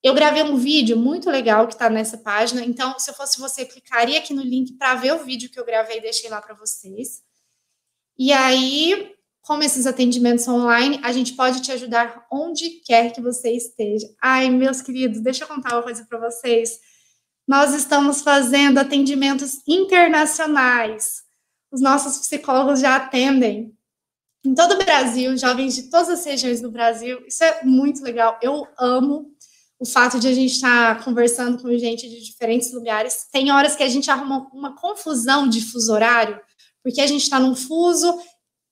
Eu 0.00 0.14
gravei 0.14 0.44
um 0.44 0.56
vídeo 0.56 0.96
muito 0.96 1.28
legal 1.28 1.66
que 1.66 1.74
está 1.74 1.90
nessa 1.90 2.16
página, 2.18 2.64
então, 2.64 2.96
se 3.00 3.10
eu 3.10 3.14
fosse 3.14 3.40
você, 3.40 3.64
clicaria 3.64 4.18
aqui 4.18 4.32
no 4.32 4.42
link 4.42 4.74
para 4.74 4.94
ver 4.94 5.12
o 5.12 5.24
vídeo 5.24 5.50
que 5.50 5.58
eu 5.58 5.64
gravei 5.64 5.98
e 5.98 6.02
deixei 6.02 6.30
lá 6.30 6.40
para 6.40 6.54
vocês. 6.54 7.22
E 8.16 8.32
aí, 8.32 9.12
como 9.42 9.64
esses 9.64 9.86
atendimentos 9.86 10.46
online, 10.46 11.00
a 11.02 11.12
gente 11.12 11.34
pode 11.34 11.60
te 11.62 11.72
ajudar 11.72 12.24
onde 12.30 12.80
quer 12.84 13.12
que 13.12 13.20
você 13.20 13.50
esteja. 13.50 14.08
Ai, 14.22 14.48
meus 14.50 14.80
queridos, 14.80 15.20
deixa 15.20 15.42
eu 15.42 15.48
contar 15.48 15.74
uma 15.74 15.82
coisa 15.82 16.06
para 16.08 16.20
vocês. 16.20 16.78
Nós 17.46 17.74
estamos 17.74 18.22
fazendo 18.22 18.78
atendimentos 18.78 19.60
internacionais. 19.66 21.22
Os 21.70 21.80
nossos 21.80 22.18
psicólogos 22.18 22.80
já 22.80 22.96
atendem 22.96 23.72
em 24.44 24.54
todo 24.54 24.72
o 24.72 24.78
Brasil, 24.78 25.36
jovens 25.36 25.74
de 25.74 25.84
todas 25.84 26.08
as 26.08 26.24
regiões 26.24 26.60
do 26.60 26.70
Brasil. 26.70 27.24
Isso 27.26 27.42
é 27.44 27.64
muito 27.64 28.02
legal. 28.02 28.38
Eu 28.42 28.66
amo 28.78 29.30
o 29.78 29.84
fato 29.84 30.18
de 30.18 30.28
a 30.28 30.32
gente 30.32 30.52
estar 30.52 31.04
conversando 31.04 31.60
com 31.60 31.76
gente 31.76 32.08
de 32.08 32.24
diferentes 32.24 32.72
lugares. 32.72 33.26
Tem 33.30 33.50
horas 33.52 33.76
que 33.76 33.82
a 33.82 33.88
gente 33.88 34.10
arruma 34.10 34.48
uma 34.52 34.74
confusão 34.74 35.48
de 35.48 35.60
fuso 35.60 35.92
horário, 35.92 36.40
porque 36.82 37.00
a 37.00 37.06
gente 37.06 37.22
está 37.22 37.38
num 37.38 37.54
fuso 37.54 38.18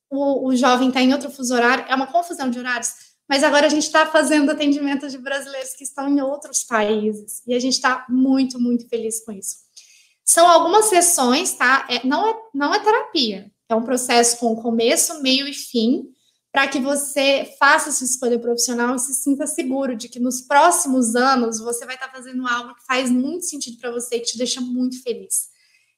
o, 0.09 0.47
o 0.47 0.55
jovem 0.55 0.89
está 0.89 1.01
em 1.01 1.13
outro 1.13 1.29
fuso 1.29 1.53
horário, 1.53 1.85
é 1.87 1.95
uma 1.95 2.07
confusão 2.07 2.49
de 2.49 2.59
horários, 2.59 2.93
mas 3.27 3.43
agora 3.43 3.65
a 3.65 3.69
gente 3.69 3.83
está 3.83 4.05
fazendo 4.05 4.51
atendimento 4.51 5.09
de 5.09 5.17
brasileiros 5.17 5.73
que 5.73 5.83
estão 5.83 6.07
em 6.07 6.21
outros 6.21 6.63
países, 6.63 7.41
e 7.45 7.53
a 7.53 7.59
gente 7.59 7.73
está 7.73 8.05
muito, 8.09 8.59
muito 8.59 8.87
feliz 8.87 9.23
com 9.23 9.31
isso. 9.31 9.57
São 10.23 10.47
algumas 10.47 10.85
sessões, 10.85 11.53
tá? 11.53 11.87
É, 11.89 12.05
não, 12.05 12.27
é, 12.27 12.35
não 12.53 12.73
é 12.73 12.79
terapia, 12.79 13.51
é 13.69 13.75
um 13.75 13.83
processo 13.83 14.37
com 14.37 14.55
começo, 14.55 15.21
meio 15.21 15.47
e 15.47 15.53
fim, 15.53 16.09
para 16.51 16.67
que 16.67 16.79
você 16.79 17.53
faça 17.59 17.91
sua 17.91 18.05
escolha 18.05 18.39
profissional 18.39 18.95
e 18.95 18.99
se 18.99 19.13
sinta 19.13 19.45
seguro 19.45 19.95
de 19.95 20.07
que 20.07 20.21
nos 20.21 20.41
próximos 20.41 21.13
anos 21.15 21.59
você 21.59 21.85
vai 21.85 21.95
estar 21.95 22.07
tá 22.07 22.13
fazendo 22.13 22.47
algo 22.47 22.73
que 22.75 22.85
faz 22.85 23.11
muito 23.11 23.45
sentido 23.45 23.77
para 23.77 23.91
você 23.91 24.15
e 24.15 24.19
que 24.21 24.27
te 24.27 24.37
deixa 24.37 24.61
muito 24.61 25.03
feliz. 25.03 25.49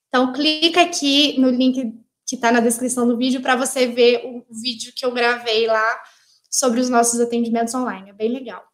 Então, 0.08 0.34
clica 0.34 0.82
aqui 0.82 1.40
no 1.40 1.50
link 1.50 1.94
que 2.26 2.36
está 2.36 2.52
na 2.52 2.60
descrição 2.60 3.08
do 3.08 3.16
vídeo 3.16 3.40
para 3.40 3.56
você 3.56 3.88
ver 3.88 4.26
o 4.26 4.44
vídeo 4.50 4.92
que 4.96 5.06
eu 5.06 5.12
gravei 5.12 5.68
lá 5.68 6.02
sobre 6.50 6.80
os 6.80 6.90
nossos 6.90 7.20
atendimentos 7.20 7.74
online. 7.74 8.10
É 8.10 8.14
bem 8.14 8.32
legal. 8.32 8.68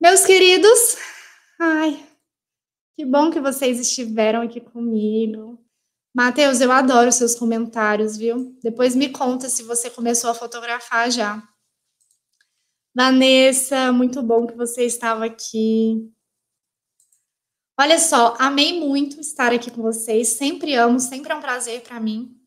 Meus 0.00 0.24
queridos, 0.24 0.96
ai, 1.60 2.02
que 2.96 3.04
bom 3.04 3.30
que 3.30 3.40
vocês 3.40 3.78
estiveram 3.78 4.42
aqui 4.42 4.60
comigo. 4.60 5.58
Matheus, 6.14 6.60
eu 6.60 6.72
adoro 6.72 7.12
seus 7.12 7.34
comentários, 7.34 8.16
viu? 8.16 8.58
Depois 8.62 8.96
me 8.96 9.10
conta 9.10 9.48
se 9.48 9.62
você 9.62 9.88
começou 9.90 10.30
a 10.30 10.34
fotografar 10.34 11.10
já. 11.10 11.42
Vanessa, 12.94 13.92
muito 13.92 14.22
bom 14.22 14.46
que 14.46 14.56
você 14.56 14.84
estava 14.84 15.24
aqui. 15.24 16.10
Olha 17.78 17.98
só, 17.98 18.34
amei 18.38 18.80
muito 18.80 19.20
estar 19.20 19.52
aqui 19.52 19.70
com 19.70 19.82
vocês. 19.82 20.28
Sempre 20.28 20.74
amo, 20.74 20.98
sempre 20.98 21.32
é 21.32 21.34
um 21.36 21.40
prazer 21.40 21.82
para 21.82 22.00
mim. 22.00 22.39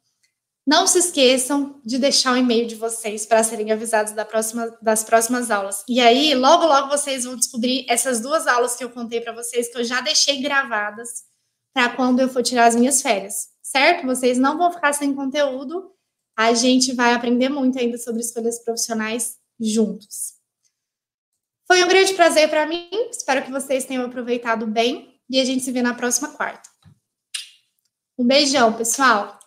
Não 0.66 0.88
se 0.88 0.99
esqueçam 0.99 1.82
de 1.84 1.97
deixar 1.97 2.34
o 2.34 2.38
e-mail 2.38 2.66
de 2.66 2.76
vocês 2.76 3.26
para 3.26 3.43
serem 3.43 3.72
avisados 3.72 4.14
da 4.14 4.24
próxima, 4.24 4.78
das 4.82 5.03
próximas 5.03 5.51
aulas. 5.51 5.84
E 5.89 5.99
aí, 5.99 6.34
logo, 6.34 6.66
logo 6.66 6.88
vocês 6.88 7.26
vão 7.26 7.36
descobrir 7.36 7.86
essas 7.89 8.22
duas 8.22 8.47
aulas 8.47 8.76
que 8.76 8.84
eu 8.84 8.89
contei 8.89 9.20
para 9.20 9.34
vocês, 9.34 9.70
que 9.70 9.78
eu 9.78 9.84
já 9.84 9.99
deixei 9.99 10.41
gravadas 10.41 11.26
para 11.74 11.89
quando 11.89 12.22
eu 12.22 12.30
for 12.30 12.41
tirar 12.41 12.68
as 12.68 12.76
minhas 12.76 13.01
férias, 13.01 13.49
certo? 13.61 14.05
Vocês 14.05 14.38
não 14.38 14.57
vão 14.57 14.72
ficar 14.72 14.93
sem 14.93 15.14
conteúdo. 15.14 15.91
A 16.38 16.53
gente 16.53 16.93
vai 16.93 17.14
aprender 17.14 17.49
muito 17.49 17.78
ainda 17.78 17.97
sobre 17.97 18.22
escolhas 18.22 18.64
profissionais 18.64 19.36
juntos. 19.59 20.36
Foi 21.68 21.84
um 21.84 21.88
grande 21.88 22.14
prazer 22.14 22.49
para 22.49 22.66
mim. 22.66 22.88
Espero 23.11 23.43
que 23.43 23.51
vocês 23.51 23.84
tenham 23.84 24.05
aproveitado 24.05 24.66
bem 24.66 25.20
e 25.30 25.41
a 25.41 25.45
gente 25.45 25.64
se 25.64 25.72
vê 25.72 25.82
na 25.82 25.93
próxima 25.93 26.30
quarta. 26.30 26.70
Um 28.18 28.26
beijão, 28.26 28.72
pessoal! 28.72 29.43